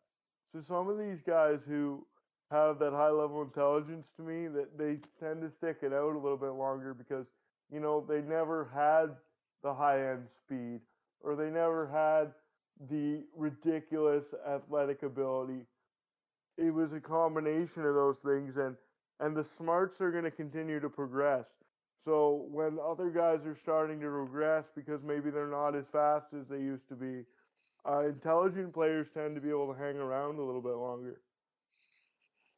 [0.52, 2.06] So some of these guys who
[2.50, 6.18] have that high level intelligence to me, that they tend to stick it out a
[6.18, 7.26] little bit longer because
[7.72, 9.16] you know they never had
[9.62, 10.80] the high end speed
[11.20, 12.32] or they never had
[12.90, 15.66] the ridiculous athletic ability.
[16.56, 18.76] It was a combination of those things and
[19.20, 21.46] and the smarts are going to continue to progress.
[22.04, 26.46] So when other guys are starting to regress because maybe they're not as fast as
[26.48, 27.24] they used to be,
[27.88, 31.20] uh, intelligent players tend to be able to hang around a little bit longer.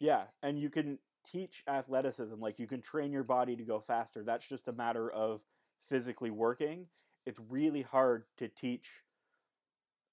[0.00, 0.98] Yeah, and you can
[1.30, 2.34] teach athleticism.
[2.38, 4.22] Like you can train your body to go faster.
[4.24, 5.40] That's just a matter of
[5.88, 6.86] physically working.
[7.24, 8.88] It's really hard to teach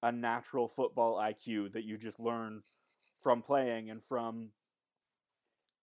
[0.02, 2.62] a natural football IQ that you just learn
[3.22, 4.50] from playing and from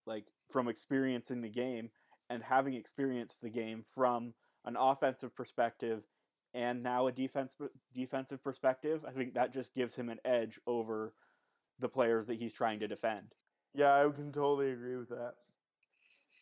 [0.06, 1.90] like from experience in the game
[2.32, 4.32] and having experienced the game from
[4.64, 6.02] an offensive perspective
[6.54, 7.54] and now a defense
[7.94, 9.04] defensive perspective.
[9.06, 11.12] I think that just gives him an edge over
[11.78, 13.34] the players that he's trying to defend.
[13.74, 15.34] Yeah, I can totally agree with that.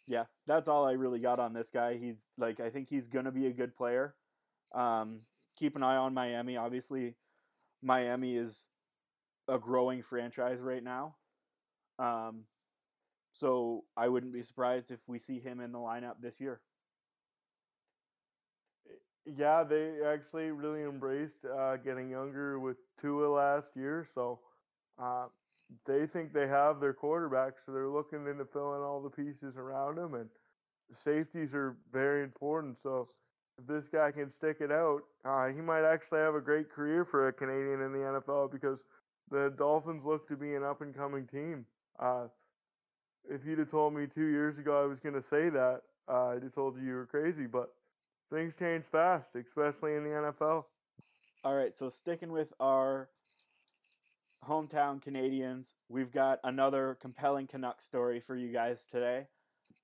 [0.07, 1.97] Yeah, that's all I really got on this guy.
[1.97, 4.15] He's like I think he's going to be a good player.
[4.75, 5.21] Um,
[5.57, 6.57] keep an eye on Miami.
[6.57, 7.15] Obviously,
[7.83, 8.67] Miami is
[9.49, 11.15] a growing franchise right now.
[11.99, 12.45] Um,
[13.33, 16.61] so I wouldn't be surprised if we see him in the lineup this year.
[19.27, 24.09] Yeah, they actually really embraced uh, getting younger with Tua last year.
[24.15, 24.41] So
[25.01, 25.27] uh,
[25.87, 27.55] they think they have their quarterback.
[27.65, 30.15] So they're looking into filling all the pieces around him.
[30.15, 30.29] And
[31.05, 32.79] safeties are very important.
[32.83, 33.09] So
[33.59, 37.05] if this guy can stick it out, uh, he might actually have a great career
[37.05, 38.79] for a Canadian in the NFL because
[39.31, 41.67] the Dolphins look to be an up and coming team.
[41.99, 42.27] Uh,
[43.29, 46.29] if you'd have told me two years ago I was going to say that, uh,
[46.29, 47.47] I'd have told you you were crazy.
[47.47, 47.71] But
[48.33, 50.65] things change fast, especially in the NFL.
[51.43, 53.09] All right, so sticking with our
[54.47, 59.27] hometown Canadians, we've got another compelling Canuck story for you guys today.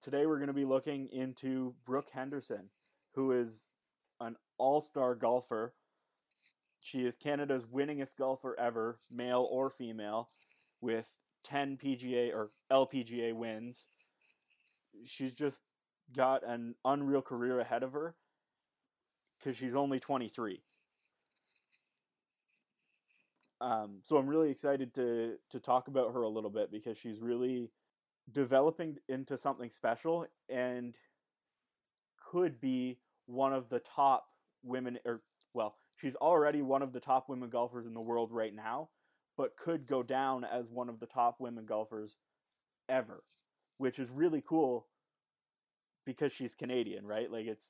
[0.02, 2.68] Today we're going to be looking into Brooke Henderson
[3.16, 3.64] who is
[4.20, 5.74] an all star golfer.
[6.78, 10.28] She is Canada's winningest golfer ever, male or female,
[10.80, 11.08] with
[11.46, 13.86] 10 PGA or LPGA wins.
[15.04, 15.62] She's just
[16.14, 18.16] got an unreal career ahead of her
[19.38, 20.62] because she's only 23.
[23.60, 27.20] Um, so I'm really excited to to talk about her a little bit because she's
[27.20, 27.70] really
[28.32, 30.94] developing into something special and
[32.30, 34.26] could be one of the top
[34.62, 35.22] women, or
[35.54, 38.90] well, she's already one of the top women golfers in the world right now,
[39.36, 42.16] but could go down as one of the top women golfers
[42.88, 43.22] ever,
[43.78, 44.86] which is really cool
[46.04, 47.30] because she's Canadian, right?
[47.30, 47.66] Like it's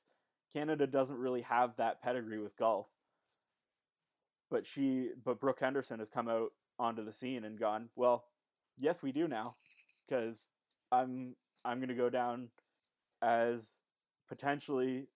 [0.53, 2.87] Canada doesn't really have that pedigree with golf.
[4.49, 8.25] But she but Brooke Henderson has come out onto the scene and gone, well,
[8.77, 9.55] yes we do now
[10.09, 10.39] cuz
[10.91, 12.47] I'm I'm going to go down
[13.21, 13.61] as
[14.29, 15.07] potentially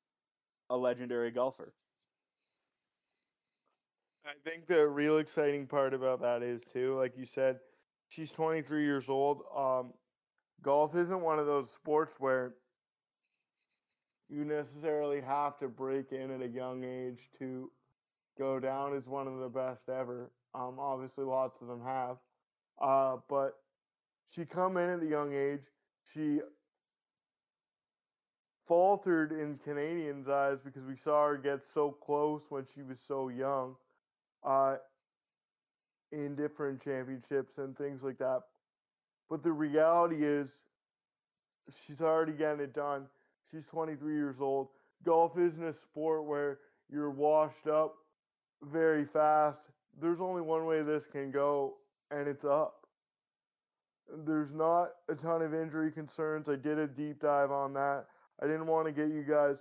[0.70, 1.74] a legendary golfer.
[4.24, 7.60] I think the real exciting part about that is too, like you said,
[8.08, 9.42] she's 23 years old.
[9.56, 9.94] Um,
[10.62, 12.54] golf isn't one of those sports where
[14.30, 17.72] you necessarily have to break in at a young age to
[18.38, 20.32] go down as one of the best ever.
[20.54, 22.18] Um, obviously, lots of them have,
[22.80, 23.56] uh, but
[24.30, 25.64] she come in at a young age.
[26.14, 26.42] She
[28.68, 33.30] faltered in Canadians' eyes because we saw her get so close when she was so
[33.30, 33.76] young
[34.46, 34.76] uh,
[36.12, 38.42] in different championships and things like that.
[39.30, 40.50] But the reality is,
[41.86, 43.06] she's already getting it done.
[43.50, 44.70] She's 23 years old.
[45.06, 46.60] Golf isn't a sport where
[46.92, 47.96] you're washed up
[48.64, 49.60] very fast.
[50.00, 51.76] There's only one way this can go,
[52.12, 52.76] and it's up.
[54.26, 56.50] There's not a ton of injury concerns.
[56.50, 58.06] I did a deep dive on that.
[58.42, 59.58] I didn't want to get you guys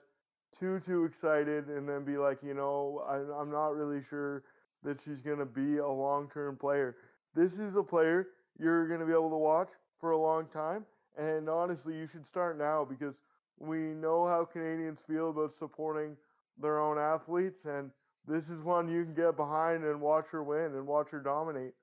[0.59, 4.43] too too excited and then be like, you know, I, I'm not really sure
[4.85, 6.97] that she's going to be a long term player.
[7.35, 8.28] This is a player
[8.59, 9.68] you're going to be able to watch
[10.01, 10.85] for a long time.
[11.18, 13.14] And honestly, you should start now because
[13.59, 16.16] we know how Canadians feel about supporting
[16.61, 17.64] their own athletes.
[17.64, 17.91] And
[18.26, 21.74] this is one you can get behind and watch her win and watch her dominate.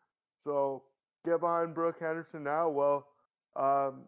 [0.43, 0.83] So
[1.25, 2.69] get behind Brooke Henderson now.
[2.69, 3.07] Well,
[3.55, 4.01] um,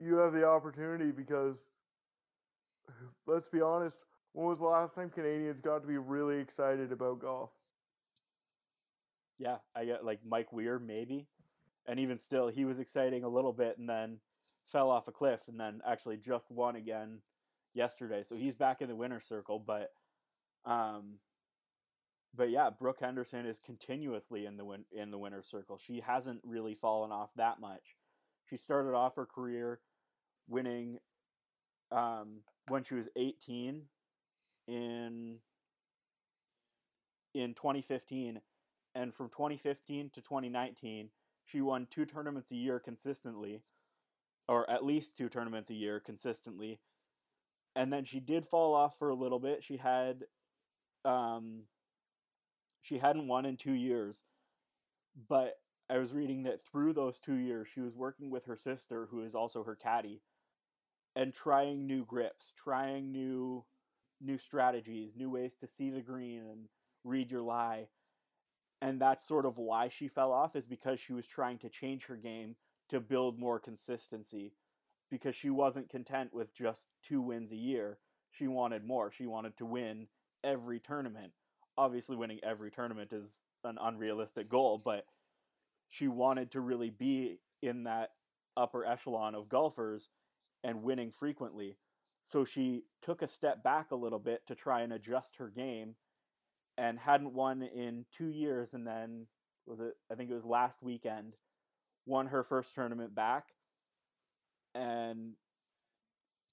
[0.00, 1.56] you have the opportunity because
[3.26, 3.96] let's be honest,
[4.32, 7.50] when was the last time Canadians got to be really excited about golf?
[9.38, 11.26] Yeah, I get like Mike Weir maybe,
[11.86, 14.18] and even still, he was exciting a little bit and then
[14.70, 17.18] fell off a cliff and then actually just won again
[17.74, 18.24] yesterday.
[18.26, 19.92] So he's back in the winner's circle, but
[20.64, 21.18] um,
[22.36, 25.78] but yeah, Brooke Henderson is continuously in the win- in the winner's circle.
[25.78, 27.96] She hasn't really fallen off that much.
[28.48, 29.80] She started off her career
[30.48, 30.98] winning
[31.90, 33.82] um, when she was 18
[34.66, 35.38] in
[37.34, 38.40] in 2015
[38.94, 41.08] and from 2015 to 2019
[41.46, 43.62] she won two tournaments a year consistently
[44.48, 46.80] or at least two tournaments a year consistently.
[47.76, 49.64] And then she did fall off for a little bit.
[49.64, 50.24] She had
[51.04, 51.62] um
[52.82, 54.16] she hadn't won in 2 years.
[55.28, 55.54] But
[55.88, 59.22] I was reading that through those 2 years she was working with her sister who
[59.22, 60.22] is also her caddy
[61.16, 63.64] and trying new grips, trying new
[64.20, 66.68] new strategies, new ways to see the green and
[67.04, 67.88] read your lie.
[68.84, 72.04] And that's sort of why she fell off is because she was trying to change
[72.04, 72.54] her game
[72.90, 74.52] to build more consistency
[75.10, 77.96] because she wasn't content with just two wins a year.
[78.30, 79.10] She wanted more.
[79.10, 80.06] She wanted to win
[80.44, 81.32] every tournament.
[81.78, 83.24] Obviously winning every tournament is
[83.64, 85.06] an unrealistic goal, but
[85.88, 88.10] she wanted to really be in that
[88.54, 90.10] upper echelon of golfers
[90.62, 91.78] and winning frequently.
[92.30, 95.94] So she took a step back a little bit to try and adjust her game
[96.78, 98.74] and hadn't won in two years.
[98.74, 99.26] And then,
[99.66, 101.34] was it, I think it was last weekend,
[102.06, 103.44] won her first tournament back.
[104.74, 105.32] And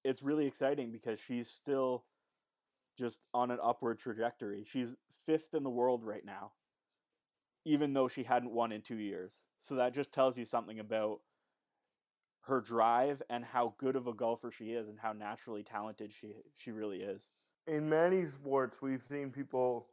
[0.03, 2.05] it's really exciting because she's still
[2.97, 4.65] just on an upward trajectory.
[4.71, 4.89] She's
[5.25, 6.51] fifth in the world right now,
[7.65, 9.31] even though she hadn't won in two years.
[9.61, 11.19] So that just tells you something about
[12.41, 16.33] her drive and how good of a golfer she is and how naturally talented she
[16.57, 17.29] she really is.
[17.67, 19.87] In many sports, we've seen people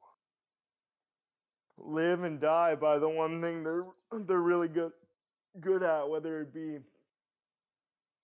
[1.79, 3.85] live and die by the one thing they're
[4.27, 4.93] they're really good
[5.61, 6.79] good at, whether it be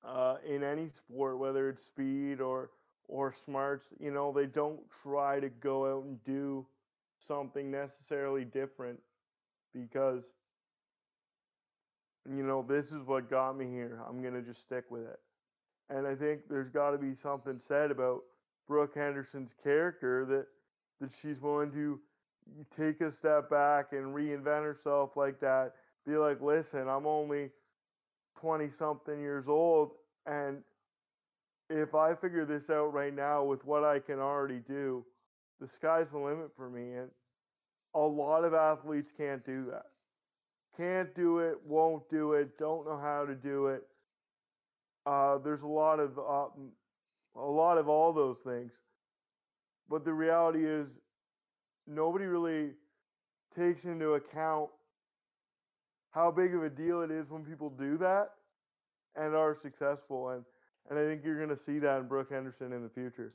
[0.05, 2.71] uh, in any sport, whether it's speed or
[3.09, 3.87] or smarts.
[3.99, 6.67] You know, they don't try to go out and do
[7.27, 8.99] something necessarily different
[9.73, 10.25] because
[12.27, 14.01] you know, this is what got me here.
[14.09, 15.21] I'm to just stick with it.
[15.91, 18.23] And I think there's got to be something said about
[18.67, 20.47] Brooke Henderson's character that
[21.01, 22.01] that she's willing to
[22.77, 25.73] take a step back and reinvent herself like that.
[26.07, 27.51] Be like, listen, I'm only
[28.41, 29.93] 20 something years old,
[30.27, 30.59] and
[31.71, 35.05] if I figure this out right now with what I can already do,
[35.61, 36.95] the sky's the limit for me.
[36.95, 37.09] And
[37.95, 39.85] a lot of athletes can't do that
[40.77, 43.83] can't do it, won't do it, don't know how to do it.
[45.07, 46.49] Uh, there's a lot of uh,
[47.37, 48.73] a lot of all those things,
[49.89, 50.89] but the reality is
[51.87, 52.71] nobody really
[53.57, 54.71] takes into account
[56.11, 58.31] how big of a deal it is when people do that
[59.17, 60.45] and are successful and
[60.91, 63.33] and I think you're going to see that in Brooke Henderson in the future.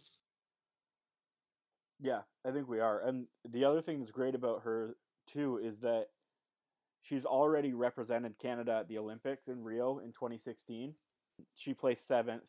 [1.99, 3.01] Yeah, I think we are.
[3.01, 4.95] And the other thing that's great about her
[5.25, 6.09] too is that
[7.01, 10.93] She's already represented Canada at the Olympics in Rio in 2016.
[11.55, 12.43] She placed seventh,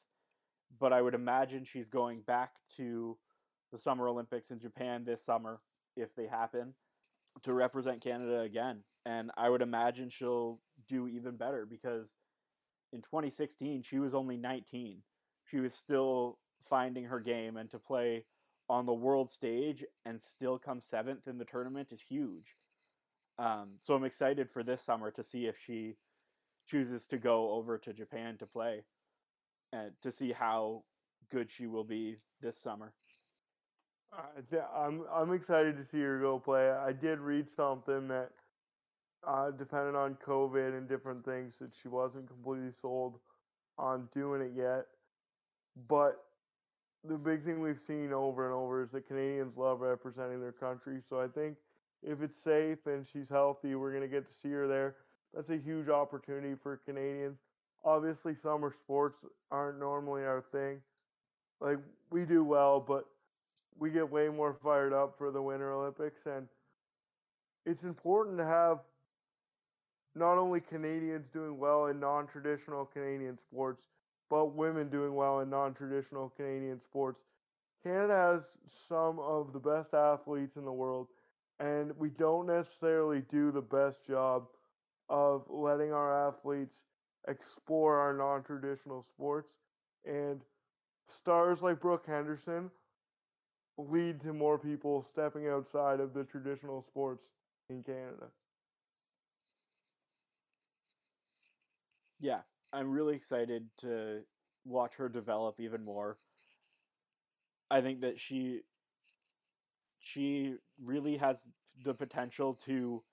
[0.79, 3.17] but I would imagine she's going back to
[3.73, 5.61] the Summer Olympics in Japan this summer
[5.97, 6.75] if they happen
[7.43, 8.83] to represent Canada again.
[9.07, 12.13] And I would imagine she'll do even better because
[12.93, 15.03] in 2016 she was only 19.
[15.51, 16.39] She was still
[16.69, 18.25] finding her game and to play
[18.69, 22.55] on the world stage and still come seventh in the tournament is huge.
[23.39, 25.97] Um, so I'm excited for this summer to see if she
[26.69, 28.85] chooses to go over to Japan to play
[29.73, 30.85] and to see how
[31.31, 32.93] good she will be this summer.
[34.13, 36.71] Uh, I'm I'm excited to see her go play.
[36.71, 38.31] I did read something that,
[39.27, 43.19] uh, depending on COVID and different things, that she wasn't completely sold
[43.79, 44.87] on doing it yet.
[45.89, 46.25] But
[47.09, 51.01] the big thing we've seen over and over is that Canadians love representing their country.
[51.09, 51.57] So I think
[52.03, 54.97] if it's safe and she's healthy, we're to get to see her there.
[55.35, 57.39] That's a huge opportunity for Canadians.
[57.85, 60.81] Obviously, summer sports aren't normally our thing.
[61.61, 61.79] Like,
[62.11, 63.07] we do well, but
[63.81, 66.21] we get way more fired up for the Winter Olympics.
[66.27, 66.47] And
[67.67, 68.79] it's important to have
[70.15, 73.83] not only Canadians doing well in non traditional Canadian sports,
[74.29, 77.21] but women doing well in non traditional Canadian sports.
[77.83, 78.43] Canada has
[78.89, 81.09] some of the best athletes in the world
[81.61, 84.47] and we don't necessarily do the best job
[85.09, 86.77] of letting our athletes
[87.29, 89.53] explore our non-traditional sports
[90.07, 90.41] and
[91.09, 92.71] stars like Brooke Henderson
[93.79, 97.29] lead to more people stepping outside of the traditional sports
[97.69, 98.31] in Canada.
[102.21, 102.43] Yeah,
[102.73, 104.25] I'm really excited to
[104.65, 106.17] watch her develop even more.
[107.71, 108.63] I think that she
[110.01, 111.49] she really has
[111.85, 113.05] the potential to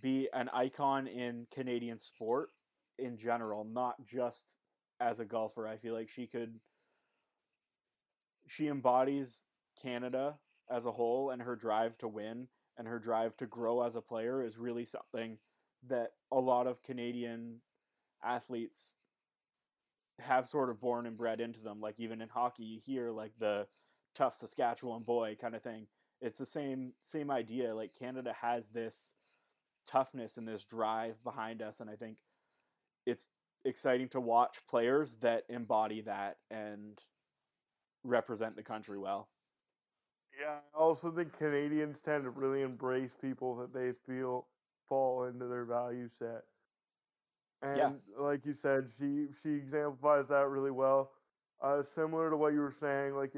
[0.00, 2.50] be an icon in Canadian sport
[2.98, 4.52] in general, not just
[5.00, 5.66] as a golfer.
[5.66, 6.60] I feel like she could
[8.46, 9.44] she embodies
[9.82, 10.34] Canada
[10.70, 12.46] as a whole and her drive to win
[12.78, 15.38] and her drive to grow as a player is really something
[15.88, 17.56] that a lot of Canadian
[18.22, 18.96] athletes
[20.20, 21.80] have sort of born and bred into them.
[21.80, 23.66] Like even in hockey, you hear like the
[24.14, 25.86] tough Saskatchewan boy kind of thing.
[26.20, 27.74] It's the same same idea.
[27.74, 29.14] Like Canada has this
[29.86, 32.18] toughness and this drive behind us, and I think
[33.06, 33.30] it's
[33.64, 36.98] exciting to watch players that embody that and
[38.04, 39.28] represent the country well.
[40.38, 44.46] Yeah, I also think Canadians tend to really embrace people that they feel
[44.88, 46.44] fall into their value set.
[47.62, 48.14] And Yeah.
[48.18, 51.12] like you said, she she exemplifies that really well.
[51.60, 53.32] Uh, similar to what you were saying, like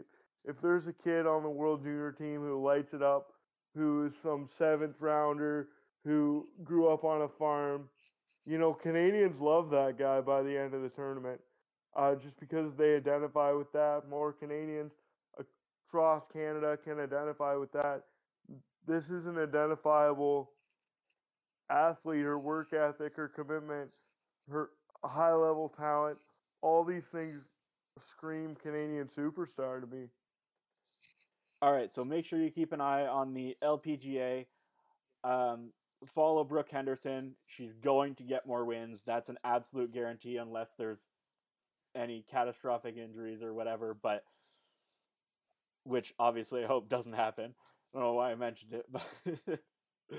[0.45, 3.32] if there's a kid on the World Junior team who lights it up,
[3.74, 5.68] who is some seventh rounder,
[6.05, 7.88] who grew up on a farm,
[8.45, 11.40] you know, Canadians love that guy by the end of the tournament.
[11.95, 14.93] Uh, just because they identify with that, more Canadians
[15.93, 18.05] across Canada can identify with that.
[18.86, 20.51] This is an identifiable
[21.70, 23.90] athlete, her work ethic, her commitment,
[24.51, 24.70] her
[25.05, 26.18] high level talent.
[26.62, 27.43] All these things
[27.99, 30.07] scream Canadian superstar to me.
[31.61, 34.47] All right, so make sure you keep an eye on the LPGA.
[35.22, 35.72] Um,
[36.14, 37.34] follow Brooke Henderson.
[37.47, 39.03] She's going to get more wins.
[39.07, 41.07] That's an absolute guarantee, unless there's
[41.95, 43.95] any catastrophic injuries or whatever.
[44.03, 44.24] But
[45.85, 47.55] which obviously I hope doesn't happen.
[47.95, 49.61] I don't know why I mentioned it, but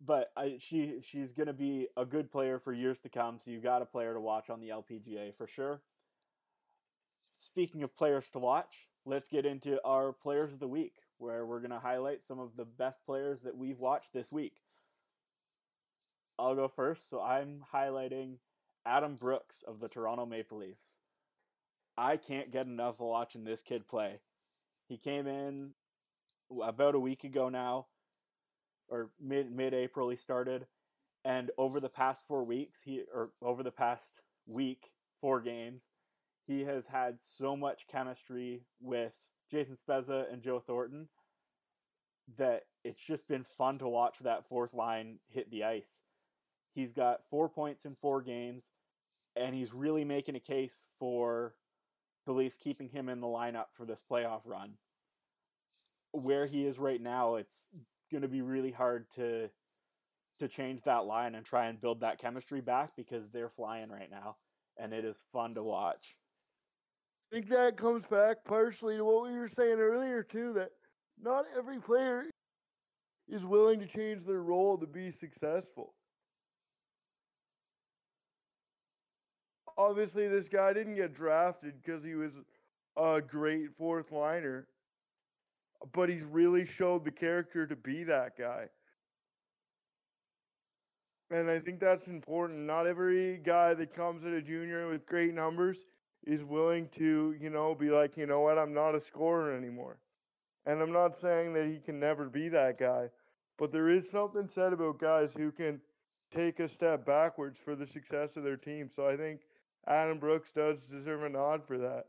[0.00, 3.38] but I, she she's gonna be a good player for years to come.
[3.38, 5.82] So you got a player to watch on the LPGA for sure.
[7.36, 11.60] Speaking of players to watch, let's get into our players of the week, where we're
[11.60, 14.60] gonna highlight some of the best players that we've watched this week.
[16.38, 17.08] I'll go first.
[17.08, 18.36] So I'm highlighting
[18.86, 20.96] Adam Brooks of the Toronto Maple Leafs.
[22.00, 24.20] I can't get enough of watching this kid play.
[24.88, 25.72] He came in
[26.62, 27.88] about a week ago now,
[28.88, 30.66] or mid mid April he started,
[31.26, 34.90] and over the past four weeks he or over the past week
[35.20, 35.82] four games,
[36.46, 39.12] he has had so much chemistry with
[39.50, 41.06] Jason Spezza and Joe Thornton
[42.38, 46.00] that it's just been fun to watch that fourth line hit the ice.
[46.74, 48.64] He's got four points in four games,
[49.36, 51.52] and he's really making a case for
[52.26, 54.72] the Leafs keeping him in the lineup for this playoff run.
[56.12, 57.68] Where he is right now, it's
[58.10, 59.48] going to be really hard to
[60.40, 64.10] to change that line and try and build that chemistry back because they're flying right
[64.10, 64.36] now,
[64.78, 66.16] and it is fun to watch.
[67.30, 70.70] I think that comes back partially to what we were saying earlier too, that
[71.22, 72.24] not every player
[73.28, 75.94] is willing to change their role to be successful.
[79.80, 82.32] Obviously, this guy didn't get drafted because he was
[82.98, 84.68] a great fourth liner,
[85.92, 88.66] but he's really showed the character to be that guy.
[91.30, 92.58] And I think that's important.
[92.58, 95.86] Not every guy that comes at a junior with great numbers
[96.26, 99.96] is willing to, you know, be like, you know what, I'm not a scorer anymore.
[100.66, 103.08] And I'm not saying that he can never be that guy,
[103.56, 105.80] but there is something said about guys who can
[106.34, 108.90] take a step backwards for the success of their team.
[108.94, 109.40] So I think
[109.86, 112.06] Adam Brooks does deserve a nod for that.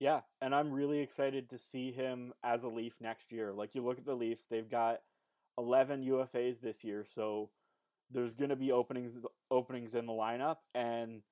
[0.00, 3.52] Yeah, and I'm really excited to see him as a Leaf next year.
[3.52, 5.00] Like you look at the Leafs, they've got
[5.58, 7.50] 11 UFAs this year, so
[8.10, 9.12] there's going to be openings
[9.50, 11.22] openings in the lineup and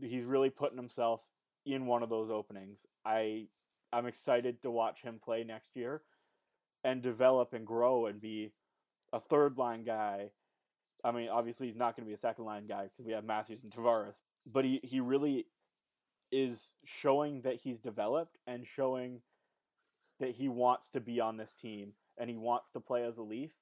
[0.00, 1.20] he's really putting himself
[1.66, 2.86] in one of those openings.
[3.04, 3.46] I
[3.92, 6.02] I'm excited to watch him play next year
[6.84, 8.52] and develop and grow and be
[9.12, 10.30] a third line guy.
[11.04, 13.24] I mean, obviously he's not going to be a second line guy because we have
[13.24, 15.46] Matthews and Tavares, but he he really
[16.30, 19.20] is showing that he's developed and showing
[20.20, 23.22] that he wants to be on this team and he wants to play as a
[23.22, 23.52] Leaf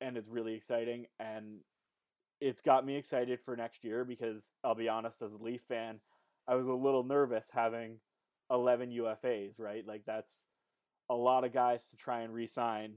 [0.00, 1.58] and it's really exciting and
[2.40, 6.00] it's got me excited for next year because I'll be honest as a Leaf fan,
[6.48, 7.96] I was a little nervous having
[8.50, 9.86] 11 UFAs, right?
[9.86, 10.46] Like that's
[11.10, 12.94] a lot of guys to try and re-sign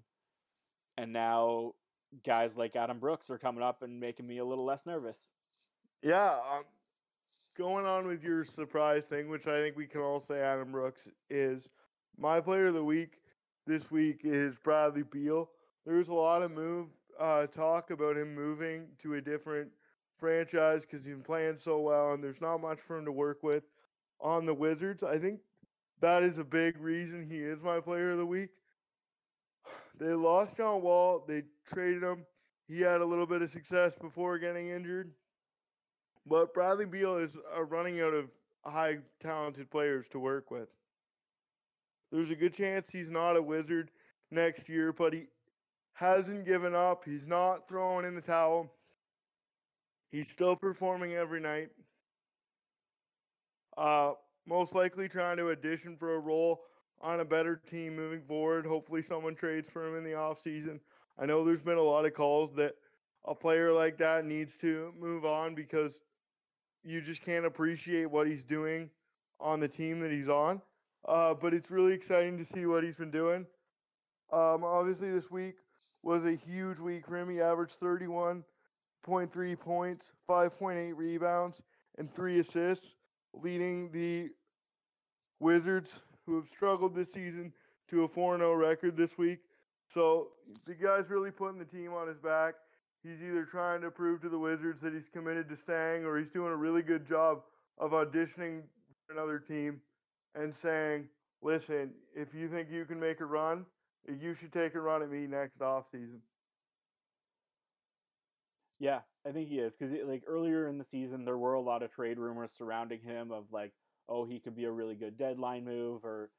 [0.97, 1.73] and now
[2.23, 5.29] guys like Adam Brooks are coming up and making me a little less nervous.
[6.01, 6.63] Yeah, um,
[7.57, 11.07] going on with your surprise thing, which I think we can all say Adam Brooks
[11.29, 11.67] is
[12.17, 13.19] my player of the week
[13.65, 15.49] this week is Bradley Beal.
[15.85, 16.87] There's a lot of move
[17.19, 19.69] uh, talk about him moving to a different
[20.17, 23.43] franchise because he's been playing so well and there's not much for him to work
[23.43, 23.63] with
[24.19, 25.03] on the Wizards.
[25.03, 25.39] I think
[26.01, 28.49] that is a big reason he is my player of the week.
[29.99, 31.23] They lost John Wall.
[31.27, 32.25] They traded him.
[32.67, 35.11] He had a little bit of success before getting injured.
[36.25, 38.29] But Bradley Beal is uh, running out of
[38.63, 40.69] high talented players to work with.
[42.11, 43.91] There's a good chance he's not a wizard
[44.31, 45.25] next year, but he
[45.93, 47.03] hasn't given up.
[47.03, 48.71] He's not throwing in the towel.
[50.11, 51.69] He's still performing every night.
[53.77, 54.13] Uh,
[54.47, 56.61] most likely trying to audition for a role
[57.01, 58.65] on a better team moving forward.
[58.65, 60.79] Hopefully, someone trades for him in the offseason.
[61.17, 62.75] I know there's been a lot of calls that
[63.25, 65.93] a player like that needs to move on because
[66.83, 68.89] you just can't appreciate what he's doing
[69.39, 70.61] on the team that he's on.
[71.07, 73.45] Uh, but it's really exciting to see what he's been doing.
[74.31, 75.55] Um, obviously, this week
[76.03, 77.29] was a huge week for him.
[77.29, 81.61] He averaged 31.3 points, 5.8 rebounds,
[81.97, 82.95] and three assists,
[83.33, 84.29] leading the
[85.39, 87.51] Wizards, who have struggled this season,
[87.89, 89.39] to a 4 0 record this week.
[89.91, 90.29] So
[90.67, 92.53] the guy's really putting the team on his back.
[93.03, 96.29] He's either trying to prove to the Wizards that he's committed to staying or he's
[96.29, 97.41] doing a really good job
[97.79, 98.61] of auditioning
[99.07, 99.81] for another team
[100.35, 101.05] and saying,
[101.41, 103.65] listen, if you think you can make a run,
[104.07, 106.21] you should take a run at me next off season.
[108.79, 111.83] Yeah, I think he is because like earlier in the season there were a lot
[111.83, 113.73] of trade rumors surrounding him of like,
[114.09, 116.29] oh, he could be a really good deadline move or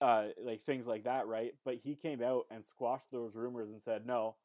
[0.00, 1.54] uh, like things like that, right?
[1.64, 4.36] But he came out and squashed those rumors and said, no,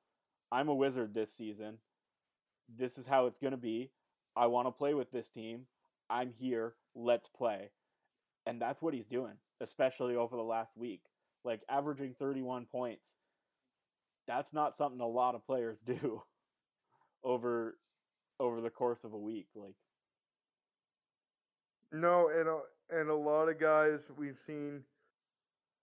[0.51, 1.77] I'm a wizard this season.
[2.77, 3.91] This is how it's going to be.
[4.35, 5.61] I want to play with this team.
[6.09, 6.73] I'm here.
[6.95, 7.69] Let's play.
[8.45, 11.01] And that's what he's doing, especially over the last week.
[11.43, 13.15] Like averaging 31 points.
[14.27, 16.21] That's not something a lot of players do
[17.23, 17.77] over
[18.39, 19.73] over the course of a week like
[21.91, 22.59] no and a,
[22.99, 24.81] and a lot of guys we've seen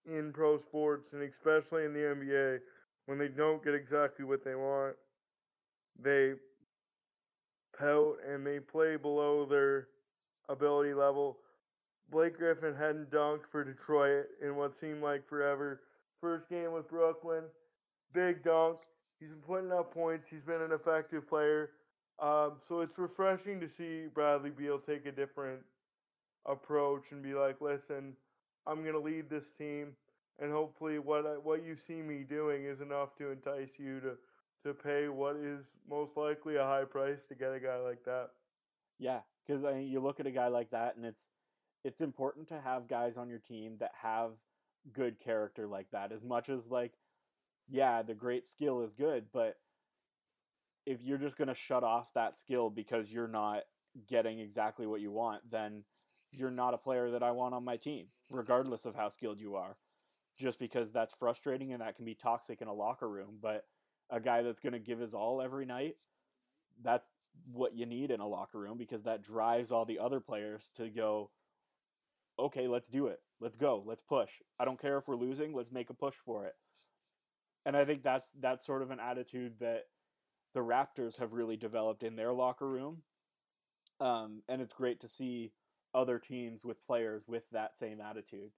[0.07, 2.59] in pro sports and especially in the NBA
[3.07, 4.97] when they don't get exactly what they want,
[6.03, 6.33] they
[7.79, 9.89] pout and they play below their
[10.49, 11.39] ability level.
[12.11, 15.81] Blake Griffin hadn't dunked for Detroit in what seemed like forever.
[16.21, 17.45] First game with Brooklyn,
[18.13, 18.79] big dunk.
[19.21, 20.27] He's been putting up points.
[20.31, 21.71] He's been an effective player.
[22.23, 25.61] Um, so it's refreshing to see Bradley Beal take a different
[26.47, 28.17] approach and be like, listen,
[28.67, 29.97] I'm going to lead this team
[30.41, 34.17] and hopefully what I, what you see me doing is enough to entice you to
[34.65, 38.31] to pay what is most likely a high price to get a guy like that.
[38.99, 41.29] Yeah, because I mean, you look at a guy like that, and it's
[41.85, 44.33] it's important to have guys on your team that have
[44.93, 46.13] good character like that.
[46.13, 46.93] As much as like,
[47.69, 49.57] yeah, the great skill is good, but
[50.87, 53.63] if you're just gonna shut off that skill because you're not
[54.09, 55.85] getting exactly what you want, then
[56.39, 59.57] you're not a player that I want on my team, regardless of how skilled you
[59.57, 59.77] are
[60.39, 63.39] just because that's frustrating and that can be toxic in a locker room.
[63.41, 63.65] But
[64.11, 65.97] a guy that's going to give his all every night,
[66.83, 67.09] that's
[67.53, 70.89] what you need in a locker room because that drives all the other players to
[70.89, 71.31] go,
[72.39, 73.21] okay, let's do it.
[73.41, 73.83] Let's go.
[73.87, 74.31] Let's push.
[74.59, 75.55] I don't care if we're losing.
[75.55, 76.55] Let's make a push for it.
[77.67, 79.85] And I think that's that's sort of an attitude that
[80.53, 83.03] the Raptors have really developed in their locker room.
[84.01, 85.53] Um, and it's great to see
[85.95, 88.51] other teams with players with that same attitude.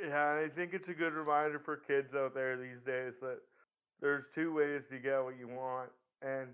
[0.00, 3.38] Yeah, I think it's a good reminder for kids out there these days that
[4.00, 5.90] there's two ways to get what you want.
[6.20, 6.48] And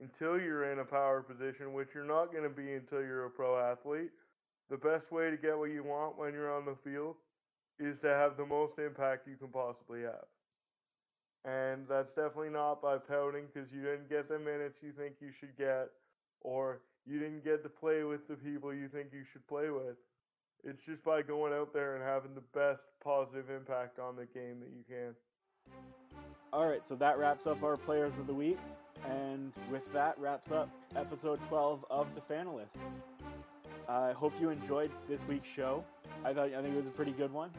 [0.00, 3.30] until you're in a power position, which you're not going to be until you're a
[3.30, 4.10] pro athlete,
[4.68, 7.16] the best way to get what you want when you're on the field
[7.78, 10.26] is to have the most impact you can possibly have.
[11.44, 15.30] And that's definitely not by pouting because you didn't get the minutes you think you
[15.38, 15.88] should get,
[16.40, 19.96] or you didn't get to play with the people you think you should play with.
[20.64, 24.60] It's just by going out there and having the best positive impact on the game
[24.60, 25.14] that you can.
[26.52, 28.58] All right, so that wraps up our players of the week.
[29.08, 32.76] And with that, wraps up episode 12 of The Fanalysts.
[33.88, 35.84] I hope you enjoyed this week's show.
[36.24, 37.50] I thought I think it was a pretty good one.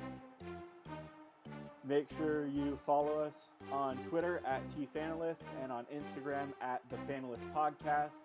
[1.86, 3.36] Make sure you follow us
[3.70, 8.22] on Twitter at TFanalysts and on Instagram at The Fanalyst Podcast.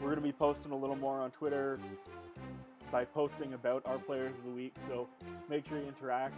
[0.00, 1.78] We're going to be posting a little more on Twitter
[2.92, 4.74] by posting about our players of the week.
[4.86, 5.08] So
[5.50, 6.34] make sure you interact.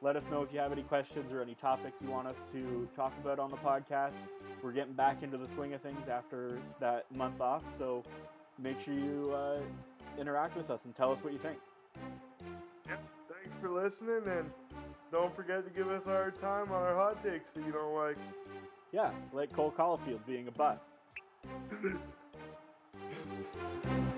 [0.00, 2.88] Let us know if you have any questions or any topics you want us to
[2.96, 4.14] talk about on the podcast.
[4.62, 8.02] We're getting back into the swing of things after that month off, so
[8.60, 9.60] make sure you uh,
[10.18, 11.58] interact with us and tell us what you think.
[12.88, 13.00] Yep.
[13.28, 14.50] Thanks for listening, and
[15.12, 18.16] don't forget to give us our time on our hot takes that you don't like.
[18.90, 20.88] Yeah, like Cole Caufield being a bust.
[23.12, 24.11] Thank you.